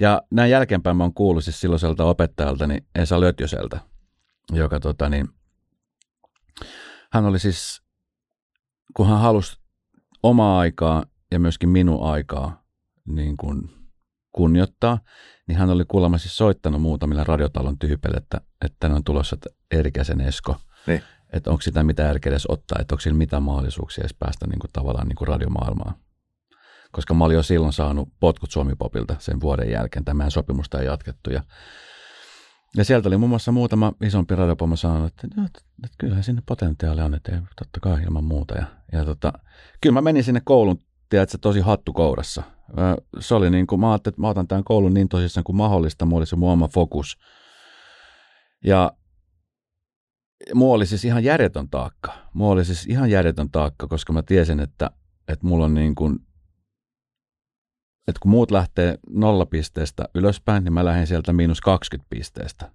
[0.00, 3.80] Ja näin jälkeenpäin mä oon kuullut siis silloiselta opettajalta, niin Esa Lötjöseltä,
[4.52, 5.28] joka tota, niin,
[7.12, 7.82] hän oli siis,
[8.96, 9.60] kun hän halusi
[10.22, 12.64] omaa aikaa ja myöskin minun aikaa
[13.08, 13.70] niin kuin
[14.32, 14.98] kunnioittaa,
[15.48, 19.36] niin hän oli kuulemma siis soittanut muutamille radiotalon tyypeille, että, että on tulossa
[19.70, 20.56] Erikäsen Esko.
[20.86, 21.02] Niin.
[21.32, 24.58] Että onko sitä mitä järkeä edes ottaa, että onko sillä mitään mahdollisuuksia edes päästä niin
[24.58, 25.94] kuin, tavallaan niin kuin radiomaailmaan.
[26.92, 30.04] Koska mä olin jo silloin saanut potkut Suomi-popilta sen vuoden jälkeen.
[30.04, 31.30] Tämän sopimusta ei jatkettu.
[31.30, 31.42] Ja
[32.76, 37.04] ja sieltä oli muun muassa muutama isompi radiopomo sanonut, että, että, että, kyllähän sinne potentiaalia
[37.04, 38.54] on, että ei, totta kai ilman muuta.
[38.54, 39.32] Ja, ja tota,
[39.80, 42.42] kyllä mä menin sinne koulun, tiedätkö, tosi hattu kourassa.
[43.20, 46.06] Se oli niin kuin, mä ajattelin, että mä otan tämän koulun niin tosissaan kuin mahdollista,
[46.06, 47.18] mulla oli se mun oma fokus.
[48.64, 48.92] Ja
[50.54, 52.12] mulla oli siis ihan järjetön taakka.
[52.34, 54.90] Mulla oli siis ihan järjetön taakka, koska mä tiesin, että,
[55.28, 56.18] että mulla on niin kuin
[58.08, 62.70] että kun muut lähtee nollapisteestä ylöspäin, niin mä lähden sieltä miinus 20 pisteestä,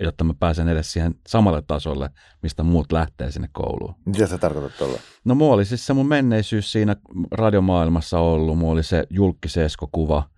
[0.00, 2.10] jotta mä pääsen edes siihen samalle tasolle,
[2.42, 3.94] mistä muut lähtee sinne kouluun.
[4.06, 4.98] Mitä sä tarkoitat tuolla?
[5.24, 6.96] No mulla oli siis se mun menneisyys siinä
[7.30, 10.30] radiomaailmassa ollut, mulla oli se julkisesko-kuva,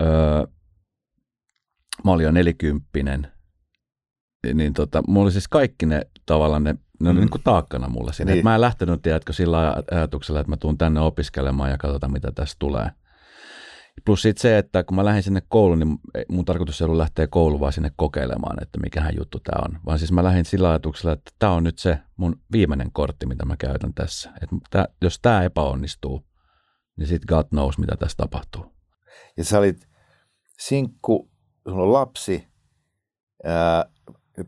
[0.00, 0.46] öö,
[2.04, 3.31] mä olin jo nelikymppinen,
[4.54, 7.20] niin tota, mulla oli siis kaikki ne tavallaan ne, ne oli mm.
[7.20, 8.32] niin kuin taakkana mulle siinä.
[8.32, 8.44] Niin.
[8.44, 12.56] mä en lähtenyt, tiedätkö, sillä ajatuksella, että mä tuun tänne opiskelemaan ja katsotaan, mitä tästä
[12.58, 12.90] tulee.
[14.04, 17.26] Plus sitten se, että kun mä lähdin sinne kouluun, niin mun tarkoitus ei ollut lähteä
[17.26, 19.80] kouluun vaan sinne kokeilemaan, että mikähän juttu tämä on.
[19.86, 23.44] Vaan siis mä lähdin sillä ajatuksella, että tämä on nyt se mun viimeinen kortti, mitä
[23.44, 24.30] mä käytän tässä.
[24.42, 26.26] Että tää, jos tämä epäonnistuu,
[26.96, 28.72] niin sitten God knows, mitä tässä tapahtuu.
[29.36, 29.88] Ja sä olit
[30.58, 31.30] sinkku,
[31.68, 32.48] sulla on lapsi,
[33.44, 33.84] ää,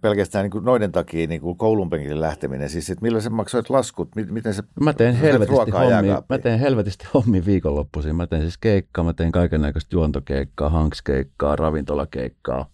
[0.01, 3.71] pelkästään niin kuin noiden takia niin kuin koulun penkille lähteminen, siis että milloin sä maksoit
[3.71, 8.17] laskut, miten se Mä teen helvetisti hommia, mä teen helvetisti hommi viikonloppuisin.
[8.17, 12.71] Mä teen siis keikkaa, mä teen kaiken näköistä juontokeikkaa, hankskeikkaa, ravintolakeikkaa.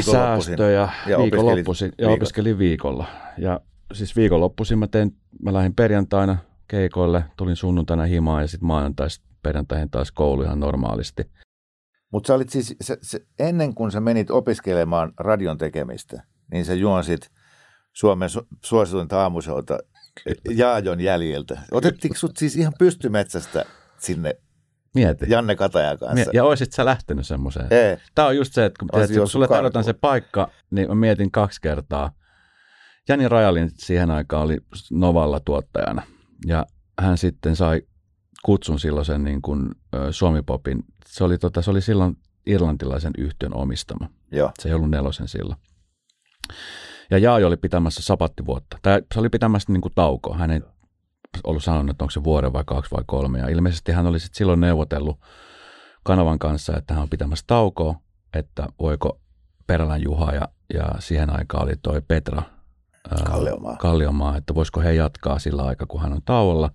[0.00, 3.06] Säästöjä ja viikonloppuisin ja opiskelin viikolla.
[3.38, 3.60] Ja
[3.92, 6.38] siis viikonloppuisin mä tein, mä lähdin perjantaina
[6.68, 11.30] keikoille, tulin sunnuntaina himaan ja sitten maanantaista perjantaihin taas koulu ihan normaalisti.
[12.16, 16.74] Mutta sä olit siis, se, se, ennen kuin sä menit opiskelemaan radion tekemistä, niin sä
[16.74, 17.30] juonsit
[17.92, 19.78] Suomen su, suosituinta aamushouta
[20.50, 21.60] Jaajon jäljiltä.
[21.72, 23.64] Otettiinko sut siis ihan pystymetsästä
[23.98, 24.34] sinne
[24.94, 25.26] Mieti.
[25.28, 26.30] Janne Katajan kanssa?
[26.34, 27.66] Ja oisit sä lähtenyt semmoiseen?
[27.70, 27.96] Ei.
[28.14, 31.30] Tämä on just se, että kun, tiedät, kun sulle tarjotaan se paikka, niin mä mietin
[31.30, 32.12] kaksi kertaa.
[33.08, 34.58] Jani Rajalin siihen aikaan oli
[34.90, 36.02] Novalla tuottajana
[36.46, 36.66] ja
[36.98, 37.82] hän sitten sai
[38.44, 39.70] kutsun silloisen niin kuin,
[40.10, 40.84] Suomi-popin.
[41.06, 42.16] Se oli, tota, se oli silloin
[42.46, 44.08] irlantilaisen yhtiön omistama.
[44.32, 44.50] Joo.
[44.58, 45.58] Se ei ollut nelosen silloin.
[47.10, 48.78] Ja Jaajo oli pitämässä sapattivuotta.
[48.82, 50.36] Tai se oli pitämässä niin kuin taukoa.
[50.36, 50.60] Hän ei
[51.44, 53.38] ollut sanonut, että onko se vuoden vai kaksi vai kolme.
[53.38, 55.20] Ja ilmeisesti hän oli sitten silloin neuvotellut
[56.04, 57.94] kanavan kanssa, että hän on pitämässä taukoa,
[58.34, 59.20] että voiko
[59.66, 62.42] Perälän Juha ja, ja siihen aikaan oli toi Petra
[63.24, 63.76] Kalliomaa.
[63.76, 66.70] Kalliomaa, että voisiko he jatkaa sillä aikaa, kun hän on tauolla.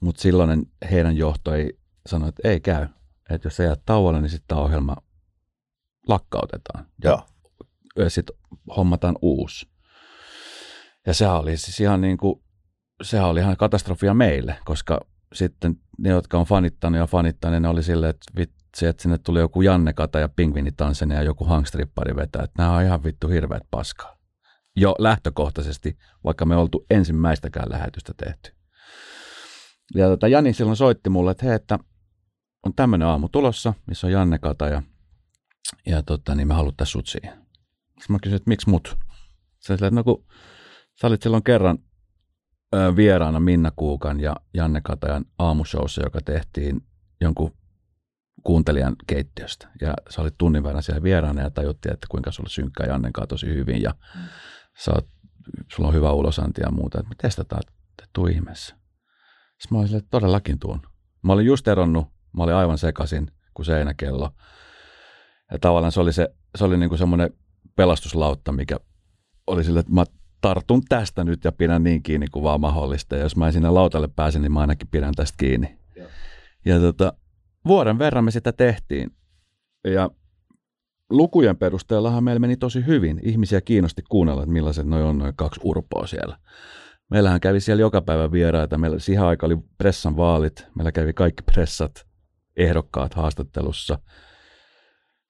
[0.00, 1.78] Mutta silloin heidän johto ei
[2.08, 2.86] sano, että ei käy.
[3.30, 4.96] Että jos sä jäät tauolle, niin sitten tämä ohjelma
[6.08, 6.86] lakkautetaan.
[7.04, 7.26] Ja,
[7.96, 8.36] ja sitten
[8.76, 9.68] hommataan uusi.
[11.06, 12.42] Ja se oli siis ihan niin kuin,
[13.02, 15.00] sehän oli ihan katastrofia meille, koska
[15.34, 19.38] sitten ne, jotka on fanittanut ja fanittanut, ne oli silleen, että vitsi, että sinne tuli
[19.38, 23.62] joku Janne Kata ja Pingvinitansene ja joku hangstrippari vetää, että nämä on ihan vittu hirveät
[23.70, 24.16] paskaa.
[24.76, 28.52] Jo lähtökohtaisesti, vaikka me oltu ensimmäistäkään lähetystä tehty.
[29.94, 31.78] Ja tota, Jani silloin soitti mulle, että hei, että
[32.66, 34.82] on tämmöinen aamu tulossa, missä on Janne Kata ja,
[35.86, 37.46] ja tota, niin me haluttaisiin sut siihen.
[37.86, 38.98] Sitten mä kysyin, että miksi mut?
[39.58, 40.24] Sä että no kun
[41.00, 41.78] sä olit silloin kerran
[42.74, 46.80] ö, vieraana Minna Kuukan ja Janne Katajan aamushowssa, joka tehtiin
[47.20, 47.56] jonkun
[48.42, 49.68] kuuntelijan keittiöstä.
[49.80, 53.28] Ja sä olit tunnin verran siellä vieraana ja tajuttiin, että kuinka sulla synkkää Jannen kanssa
[53.28, 54.20] tosi hyvin ja mm.
[54.78, 55.06] sä oot,
[55.72, 56.98] sulla on hyvä ulosanti ja muuta.
[57.00, 58.76] Että me testataan, että tuu ihmeessä.
[59.58, 60.82] Sitten mä olin silleen, että todellakin tuun.
[61.22, 64.30] Mä olin just eronnut, mä olin aivan sekasin kuin seinäkello.
[65.52, 67.30] Ja tavallaan se oli, se, se oli niin kuin semmoinen
[67.76, 68.76] pelastuslautta, mikä
[69.46, 70.04] oli sille, että mä
[70.40, 73.16] tartun tästä nyt ja pidän niin kiinni kuin vaan mahdollista.
[73.16, 75.78] Ja jos mä en sinne lautalle pääse, niin mä ainakin pidän tästä kiinni.
[75.96, 76.08] Joo.
[76.64, 77.12] Ja tota,
[77.66, 79.10] vuoden verran me sitä tehtiin.
[79.84, 80.10] Ja
[81.10, 83.20] lukujen perusteellahan meillä meni tosi hyvin.
[83.22, 86.38] Ihmisiä kiinnosti kuunnella, että millaiset noi on noin kaksi urpoa siellä.
[87.10, 88.78] Meillähän kävi siellä joka päivä vieraita.
[88.78, 90.66] Meillä siihen aika oli pressan vaalit.
[90.74, 92.05] Meillä kävi kaikki pressat,
[92.56, 93.98] ehdokkaat haastattelussa.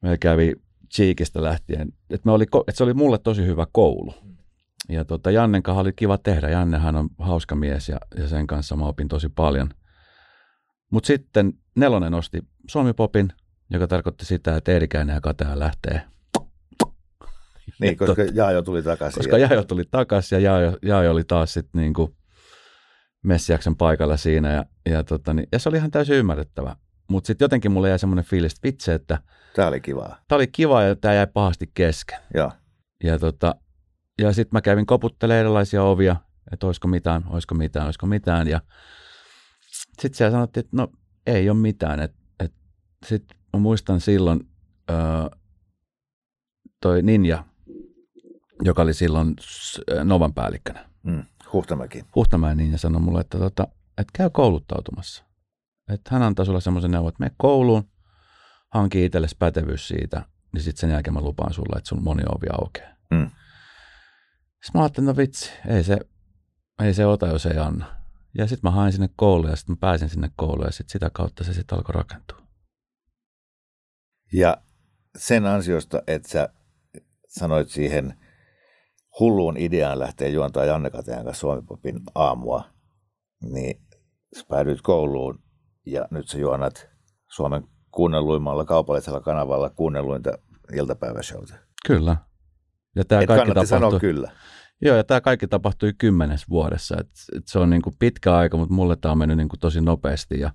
[0.02, 0.54] Meillä kävi
[0.94, 1.92] Cheekistä lähtien.
[2.10, 4.14] Et me oli, et se oli mulle tosi hyvä koulu.
[4.88, 6.48] Ja tota, Jannen kanssa oli kiva tehdä.
[6.48, 9.70] Jannehan on hauska mies ja, ja sen kanssa mä opin tosi paljon.
[10.90, 13.32] Mutta sitten Nelonen nosti Suomi-popin,
[13.70, 16.02] joka tarkoitti sitä, että Eerikäinen ja Katea lähtee.
[17.80, 19.20] Niin, koska Jaajo tuli takaisin.
[19.20, 22.16] Koska Jaajo tuli takaisin ja Jaajo, Jaajo oli taas sitten niin kuin
[23.24, 24.52] Messiaksen paikalla siinä.
[24.52, 26.76] Ja, ja, tota, niin, ja se oli ihan täysin ymmärrettävä.
[27.08, 29.18] Mutta sitten jotenkin mulle jäi semmoinen fiilis, että vitsi, että...
[29.56, 30.18] Tämä oli kivaa.
[30.28, 32.18] Tämä oli kiva ja tämä jäi pahasti kesken.
[32.34, 32.52] Joo.
[33.04, 33.54] Ja, tota,
[34.18, 36.16] ja sitten mä kävin koputtelemaan erilaisia ovia,
[36.52, 38.48] että olisiko mitään, olisiko mitään, olisiko mitään.
[38.48, 38.60] Ja
[40.00, 40.88] sitten siellä sanottiin, että no
[41.26, 42.00] ei ole mitään.
[42.00, 42.52] Et, et,
[43.06, 44.48] sitten mä muistan silloin
[44.90, 44.96] öö,
[46.80, 47.44] toi Ninja,
[48.62, 49.36] joka oli silloin
[50.04, 50.88] Novan päällikkönä.
[51.02, 52.04] Mm, Huhtamäki.
[52.14, 55.25] Huhtamäen Ninja sanoi mulle, että, tota, että käy kouluttautumassa.
[55.88, 57.90] Että hän antaa sulle semmoisen neuvon, että mene kouluun,
[58.74, 62.46] hanki itsellesi pätevyys siitä, niin sitten sen jälkeen mä lupaan sulle, että sun moni ovi
[62.52, 62.96] aukeaa.
[63.10, 63.30] Mm.
[64.64, 65.98] Sitten mä ajattelin, no vitsi, ei se,
[66.82, 67.96] ei se ota, jos ei anna.
[68.38, 71.10] Ja sitten mä hain sinne kouluun ja sitten mä pääsin sinne kouluun ja sitten sitä
[71.10, 72.46] kautta se sitten alkoi rakentua.
[74.32, 74.56] Ja
[75.16, 76.48] sen ansiosta, että sä
[77.28, 78.18] sanoit siihen
[79.20, 82.64] hulluun ideaan lähteä juontaa Janne Katean kanssa Suomipopin aamua,
[83.42, 83.82] niin
[84.36, 85.45] sä päädyit kouluun
[85.86, 86.88] ja nyt sä juonat
[87.28, 90.30] Suomen kuunnelluimmalla kaupallisella kanavalla kuunnelluinta
[90.72, 91.54] iltapäiväshowta.
[91.86, 92.16] Kyllä.
[92.96, 94.30] Ja tämä Et kaikki tapahtui, sanoa kyllä.
[94.82, 96.96] Joo, ja tämä kaikki tapahtui kymmenes vuodessa.
[97.00, 100.40] Et, et se on niinku pitkä aika, mutta mulle tämä on mennyt niinku tosi nopeasti.
[100.40, 100.50] Ja,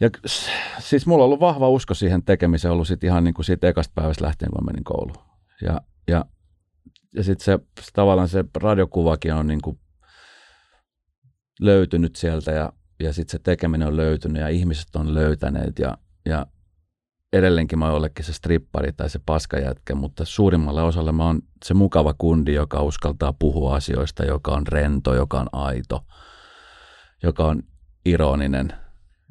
[0.00, 0.10] ja
[0.78, 4.24] siis mulla on ollut vahva usko siihen tekemiseen ollut sit ihan niinku siitä ekasta päivästä
[4.24, 5.24] lähtien, kun mä menin kouluun.
[5.62, 6.24] Ja, ja,
[7.14, 7.58] ja sitten se,
[7.92, 9.78] tavallaan se radiokuvakin on niinku
[11.60, 16.46] löytynyt sieltä ja, ja sitten se tekeminen on löytynyt ja ihmiset on löytäneet ja, ja
[17.32, 21.74] edelleenkin mä oon jollekin se strippari tai se paskajätkä, mutta suurimmalle osalle mä oon se
[21.74, 26.04] mukava kundi, joka uskaltaa puhua asioista, joka on rento, joka on aito,
[27.22, 27.62] joka on
[28.04, 28.72] ironinen.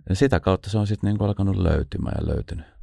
[0.09, 2.74] Ja sitä kautta se on sitten niin alkanut löytymään ja löytynyt.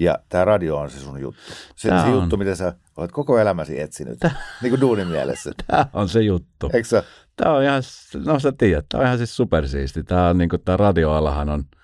[0.00, 1.52] Ja tämä radio on se sun juttu.
[1.76, 2.12] Se, se on.
[2.12, 5.50] juttu, mitä sä olet koko elämäsi etsinyt, tää, niin kuin duunin mielessä.
[5.66, 6.70] Tämä on se juttu.
[6.72, 7.02] Eikö sä?
[7.36, 7.82] Tämä on ihan,
[8.24, 10.04] no sä tiedät, tämä on ihan siis supersiisti.
[10.04, 11.64] Tämä, on, niin kuin, tämä radioalahan on–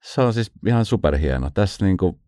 [0.00, 1.50] se on siis ihan superhieno.
[1.54, 2.20] Tässä niin kuin,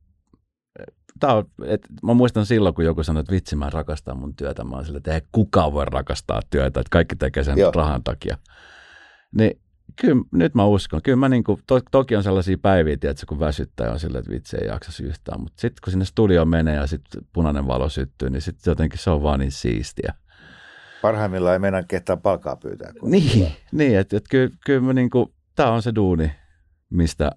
[1.21, 4.65] tää on, et, mä muistan silloin, kun joku sanoi, että vitsi, mä rakastan mun työtä.
[4.65, 7.73] Mä oon sille, että ei kukaan voi rakastaa työtä, että kaikki tekee sen Joo.
[7.75, 8.39] rahan takia.
[9.35, 9.61] Niin
[10.01, 11.03] kyllä nyt mä uskon.
[11.03, 14.21] Kyllä mä niin kuin, to, toki on sellaisia päiviä, tietysti, kun väsyttää ja on silleen,
[14.21, 15.41] että vitsi ei jaksa yhtään.
[15.41, 19.11] Mutta sitten kun sinne studioon menee ja sitten punainen valo syttyy, niin sitten jotenkin se
[19.11, 20.15] on vaan niin siistiä.
[21.03, 22.93] Parhaimmillaan ei mennä ketään palkaa pyytää.
[23.03, 26.33] Niin, niin että et kyllä, kyllä mä niin kuin, tämä on se duuni,
[26.91, 27.31] mistä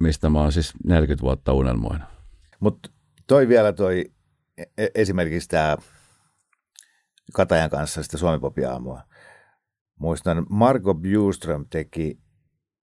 [0.00, 2.08] mistä mä oon siis 40 vuotta unelmoinut.
[2.60, 2.90] Mutta
[3.26, 4.04] toi vielä toi
[4.58, 5.76] e-, e-, esimerkiksi tämä
[7.32, 9.00] Katajan kanssa sitä Suomi-popiaamua.
[10.00, 12.18] Muistan, Marko Bjuström teki,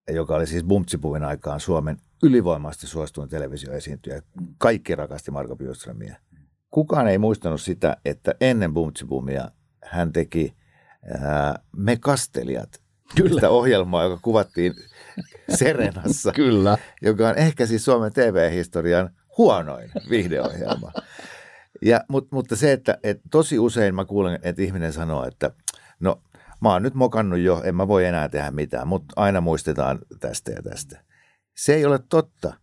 [0.09, 4.22] joka oli siis Bumtsipuvin aikaan Suomen ylivoimaisesti suosituin televisioesiintyjä.
[4.57, 6.18] Kaikki rakasti Marko Bjuströmiä.
[6.70, 9.51] Kukaan ei muistanut sitä, että ennen Bumtsipumia
[9.84, 10.55] hän teki
[11.22, 12.84] ää, Me kastelijat
[13.16, 13.34] Kyllä.
[13.34, 14.74] Sitä ohjelmaa, joka kuvattiin
[15.55, 16.32] Serenassa.
[16.41, 16.78] Kyllä.
[17.01, 20.91] Joka on ehkä siis Suomen TV-historian huonoin viihdeohjelma.
[21.82, 25.51] Ja, mutta, mutta se, että, että tosi usein mä kuulen, että ihminen sanoo, että
[26.64, 30.51] mä oon nyt mokannut jo, en mä voi enää tehdä mitään, mutta aina muistetaan tästä
[30.51, 31.03] ja tästä.
[31.57, 32.53] Se ei ole totta.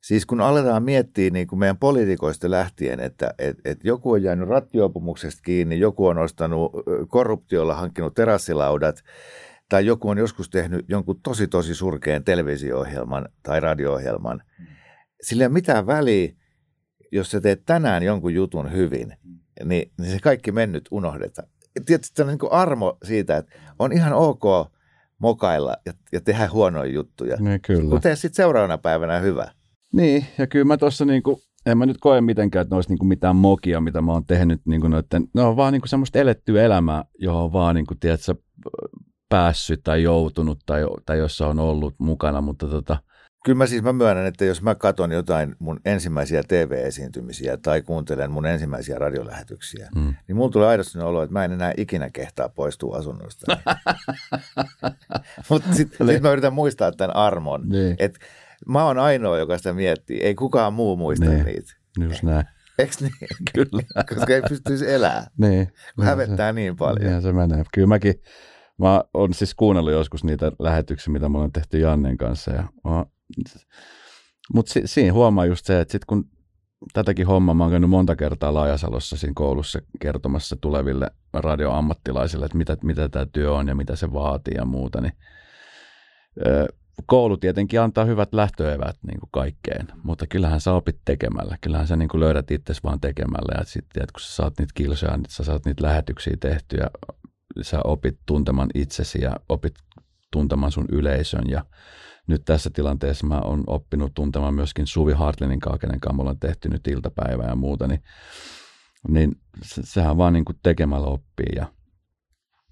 [0.00, 4.48] Siis kun aletaan miettiä niin kuin meidän poliitikoista lähtien, että et, et joku on jäänyt
[4.48, 6.72] rattiopumuksesta kiinni, joku on ostanut
[7.08, 9.02] korruptiolla hankkinut terassilaudat,
[9.68, 14.42] tai joku on joskus tehnyt jonkun tosi tosi surkeen televisio-ohjelman tai radio-ohjelman.
[15.22, 16.32] Sillä ei ole mitään väliä,
[17.12, 19.16] jos sä teet tänään jonkun jutun hyvin,
[19.64, 21.48] niin, niin se kaikki mennyt unohdetaan.
[21.86, 24.42] Tietysti on niin armo siitä, että on ihan ok
[25.18, 27.36] mokailla ja, ja tehdä huonoja juttuja.
[27.40, 27.90] Niin, kyllä.
[27.90, 29.50] Mutta sitten seuraavana päivänä hyvä.
[29.92, 32.90] Niin, ja kyllä mä tuossa niin kuin, en mä nyt koe mitenkään, että ne olisi
[32.90, 34.60] niin kuin mitään mokia, mitä mä oon tehnyt.
[34.66, 37.98] Niin kuin noiden, ne on vaan niin kuin semmoista elettyä elämää, johon vaan, niin kuin,
[37.98, 38.34] tiedätkö,
[39.28, 42.96] päässyt tai joutunut tai, tai jossa on ollut mukana, mutta tota,
[43.44, 48.30] Kyllä mä siis mä myönnän, että jos mä katson jotain mun ensimmäisiä TV-esiintymisiä tai kuuntelen
[48.30, 50.14] mun ensimmäisiä radiolähetyksiä, mm.
[50.28, 53.56] niin mulla tulee aidosti olo, että mä en enää ikinä kehtaa poistua asunnosta.
[55.50, 57.68] Mutta sitten sit mä yritän muistaa tämän armon.
[57.68, 57.96] Niin.
[57.98, 58.18] Että
[58.68, 60.20] mä oon ainoa, joka sitä miettii.
[60.22, 61.44] Ei kukaan muu muista Niin.
[61.44, 61.72] niitä.
[62.00, 62.46] just näin.
[62.78, 63.12] Eikö niin?
[63.54, 63.82] Kyllä.
[64.14, 65.72] Koska ei pystyisi elää, Niin.
[65.96, 67.00] kun hävettää niin paljon.
[67.00, 67.64] Niinhän se menee.
[67.74, 68.14] Kyllä mäkin,
[68.78, 72.50] mä oon siis kuunnellut joskus niitä lähetyksiä, mitä me ollaan tehty Jannen kanssa.
[72.50, 72.64] Ja,
[74.54, 76.24] mutta si, siinä huomaa just se, että sit kun
[76.92, 82.76] tätäkin hommaa mä oon käynyt monta kertaa Laajasalossa siinä koulussa kertomassa tuleville radioammattilaisille, että mitä,
[82.82, 85.12] mitä tämä työ on ja mitä se vaatii ja muuta, niin
[86.46, 86.66] ö,
[87.06, 91.56] koulu tietenkin antaa hyvät lähtöevät niin kuin kaikkeen, mutta kyllähän sä opit tekemällä.
[91.60, 95.16] Kyllähän sä niin kuin löydät itsesi vaan tekemällä ja sitten kun sä saat niitä kilsoja,
[95.16, 96.90] niin sä saat niitä lähetyksiä tehtyä,
[97.62, 99.74] sä opit tuntemaan itsesi ja opit
[100.32, 101.64] tuntemaan sun yleisön ja
[102.28, 106.38] nyt tässä tilanteessa mä oon oppinut tuntemaan myöskin Suvi Hartlinin kanssa, kenen kanssa me ollaan
[106.38, 108.02] tehty nyt iltapäivää ja muuta, niin,
[109.08, 111.66] niin se, sehän vaan niin kuin tekemällä oppii ja,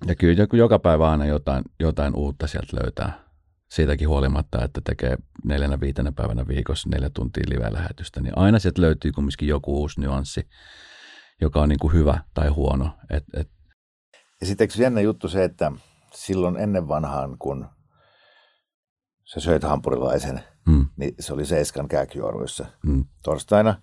[0.06, 3.26] ja kyllä joka päivä aina jotain, jotain uutta sieltä löytää.
[3.70, 9.12] Siitäkin huolimatta, että tekee neljänä viitenä päivänä viikossa neljä tuntia live-lähetystä, niin aina sieltä löytyy
[9.12, 10.48] kumminkin joku uusi nyanssi,
[11.40, 12.90] joka on niin kuin hyvä tai huono.
[13.10, 13.50] Et, et,
[14.40, 15.72] Ja sitten eikö jännä juttu se, että
[16.14, 17.66] silloin ennen vanhaan, kun
[19.26, 23.82] sä söit hampurilaisen, mm, niin se oli Seiskan kääkjuoruissa mm, torstaina.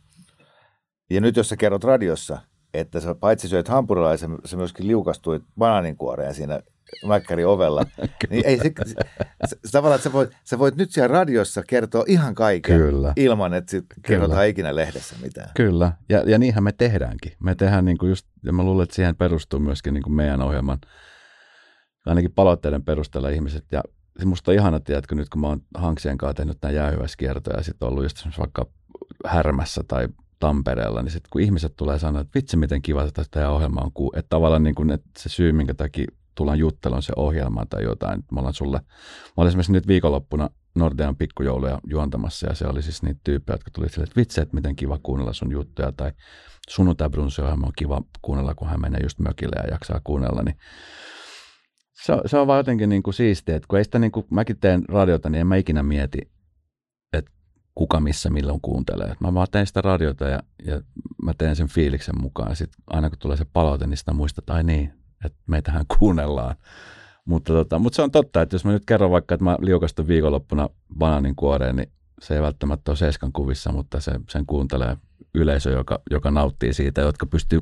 [1.10, 2.38] Ja nyt jos sä kerrot radiossa,
[2.74, 6.62] että sä paitsi söit hampurilaisen, sä myöskin liukastuit banaaninkuoreen siinä
[7.08, 7.86] mäkkäri ovella,
[8.30, 8.96] niin ei se, se,
[9.46, 13.14] se, tavallaan, että sä voit, sä voit nyt siellä radiossa kertoa ihan kaiken Kyllä.
[13.16, 15.50] ilman, että sit kerrotaan ikinä lehdessä mitään.
[15.56, 17.32] Kyllä, ja, ja niinhän me tehdäänkin.
[17.40, 20.42] Me tehdään niin kuin just, ja mä luulen, että siihen perustuu myöskin niin kuin meidän
[20.42, 20.78] ohjelman,
[22.06, 23.84] ainakin palautteiden perusteella ihmiset, ja
[24.20, 27.64] se musta on ihana, tiedätkö, nyt kun mä oon Hanksien kanssa tehnyt tämän jäähyväiskiertoja ja
[27.64, 28.66] sitten ollut just vaikka
[29.26, 30.08] Härmässä tai
[30.40, 33.92] Tampereella, niin sitten kun ihmiset tulee sanoa, että vitsi miten kiva että tämä ohjelma on,
[33.94, 36.06] ku- että tavallaan niin kuin, että se syy, minkä takia
[36.36, 38.20] tullaan juttelemaan se ohjelma tai jotain.
[38.20, 42.82] että Me ollaan sulle, mä olin esimerkiksi nyt viikonloppuna Nordean pikkujouluja juontamassa ja se oli
[42.82, 46.12] siis niitä tyyppejä, jotka tuli silleen, että vitsi, että miten kiva kuunnella sun juttuja tai
[46.70, 47.10] sunnuntai
[47.50, 50.58] on kiva kuunnella, kun hän menee just mökille ja jaksaa kuunnella, niin
[52.04, 54.26] se on, se on vaan jotenkin niin kuin siistiä, että kun ei sitä niin kuin,
[54.30, 56.18] mäkin teen radiota, niin en mä ikinä mieti,
[57.14, 57.32] että
[57.76, 59.16] kuka missä milloin kuuntelee.
[59.20, 60.82] Mä vaan teen sitä radiota ja, ja
[61.24, 62.56] mä teen sen fiiliksen mukaan.
[62.56, 64.94] Sitten aina kun tulee se palaute, niin sitä muistat, että ai niin,
[65.26, 66.56] että meitähän kuunnellaan.
[67.26, 70.08] Mutta, tota, mutta se on totta, että jos mä nyt kerron vaikka, että mä liukastun
[70.08, 71.92] viikonloppuna banaanin kuoreen, niin
[72.22, 74.98] se ei välttämättä ole seiskan kuvissa, mutta se, sen kuuntelee
[75.36, 77.60] yleisö, joka, joka nauttii siitä, jotka pystyy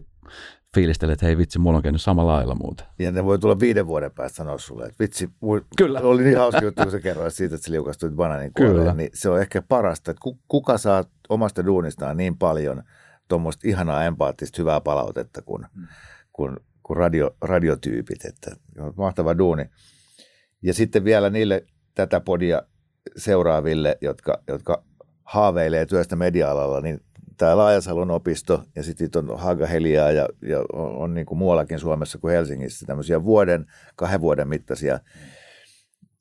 [0.76, 2.84] fiilistelemään, että hei vitsi, mulla on käynyt samalla lailla muuta.
[3.00, 6.00] Ja ne voi tulla viiden vuoden päästä sanoa sulle, että vitsi, mui, Kyllä.
[6.00, 8.72] oli niin hauska juttu, kun sä kerroit siitä, että sä liukastuit banaanin Kyllä.
[8.74, 12.84] kuoreen, niin se on ehkä parasta, että ku- kuka saa omasta duunistaan niin paljon
[13.28, 15.88] tuommoista ihanaa empaattista hyvää palautetta kuin, Mm.
[16.34, 18.52] kuin, kuin radio, radiotyypit, että
[18.98, 19.66] mahtava duuni.
[20.62, 21.66] Ja sitten vielä niille
[21.96, 22.62] tätä podia
[23.18, 24.84] seuraaville, jotka, jotka
[25.24, 27.02] haaveilee työstä media-alalla, niin
[27.38, 32.18] tämä Laajasalon opisto ja sitten on Haaga-Heliaa ja, ja on, on niin kuin muuallakin Suomessa
[32.18, 33.66] kuin Helsingissä tämmöisiä vuoden,
[33.96, 35.00] kahden vuoden mittaisia.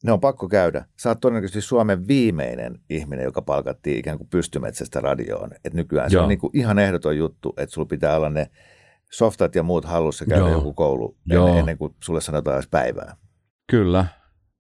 [0.04, 0.84] Ne on pakko käydä.
[1.00, 5.50] Sä oot todennäköisesti Suomen viimeinen ihminen, joka palkattiin ikään kuin pystymetsästä radioon.
[5.64, 6.22] Et nykyään se Joo.
[6.22, 8.50] on niin kuin ihan ehdoton juttu, että sulla pitää olla ne
[9.12, 10.52] softat ja muut hallussa käydä Joo.
[10.52, 11.46] joku koulu Joo.
[11.46, 13.16] ennen, ennen kuin sulle sanotaan edes päivää.
[13.70, 14.06] Kyllä.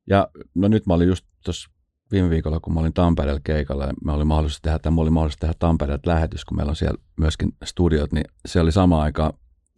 [0.06, 1.70] Ja no nyt mä olin just tuossa
[2.12, 5.10] viime viikolla, kun mä olin Tampereella keikalla ja mä olin mahdollista tehdä, tai mulla oli
[5.10, 9.34] mahdollista tehdä Tampereelta lähetys, kun meillä on siellä myöskin studiot, niin se oli sama aika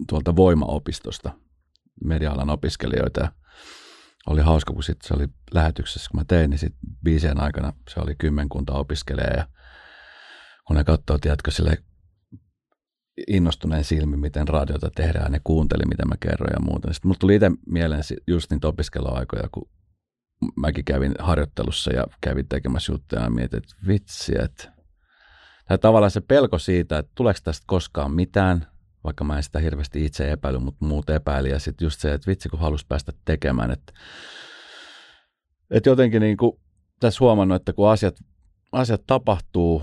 [0.09, 1.31] tuolta Voimaopistosta
[2.05, 3.33] media-alan opiskelijoita ja
[4.27, 8.01] oli hauska, kun sitten se oli lähetyksessä, kun mä tein, niin sitten biisien aikana se
[8.01, 9.47] oli kymmenkunta opiskelijaa ja
[10.67, 11.79] kun ne katsoo, tiedätkö, sille
[13.29, 16.93] innostuneen silmin, miten radiota tehdään, ne kuunteli, mitä mä kerroin ja muuta.
[16.93, 19.69] Sitten mulla tuli itse mieleen just niitä opiskeluaikoja, kun
[20.57, 24.73] mäkin kävin harjoittelussa ja kävin tekemässä juttuja ja mietin, että vitsi, että
[25.81, 28.67] tavallaan se pelko siitä, että tuleeko tästä koskaan mitään,
[29.05, 31.51] vaikka mä en sitä hirveästi itse epäily, mutta muut epäili.
[31.51, 33.93] Ja sitten just se, että vitsi kun halusi päästä tekemään, että,
[35.71, 36.61] että jotenkin niin kuin
[37.01, 38.17] tässä huomannut, että kun asiat,
[38.73, 39.83] asiat tapahtuu,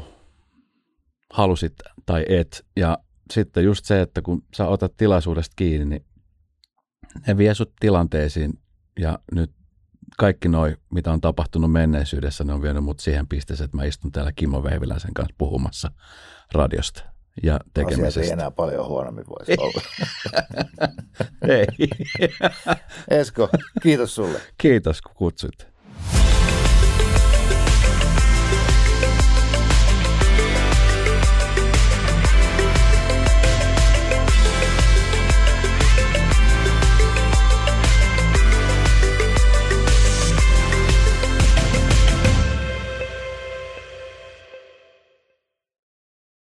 [1.33, 1.73] halusit
[2.05, 2.97] tai et, ja
[3.33, 6.05] sitten just se, että kun sä otat tilaisuudesta kiinni, niin
[7.27, 8.53] ne vie sut tilanteisiin
[8.99, 9.51] ja nyt
[10.17, 14.11] kaikki noi, mitä on tapahtunut menneisyydessä, ne on vienyt mut siihen pisteeseen, että mä istun
[14.11, 15.91] täällä Kimmo Vehviläisen kanssa puhumassa
[16.53, 17.03] radiosta
[17.43, 18.07] ja tekemisestä.
[18.07, 19.81] Asiat ei enää paljon huonommin voisi olla.
[21.55, 21.65] ei.
[23.07, 23.49] Esko,
[23.83, 24.41] kiitos sulle.
[24.57, 25.67] Kiitos, kun kutsuit.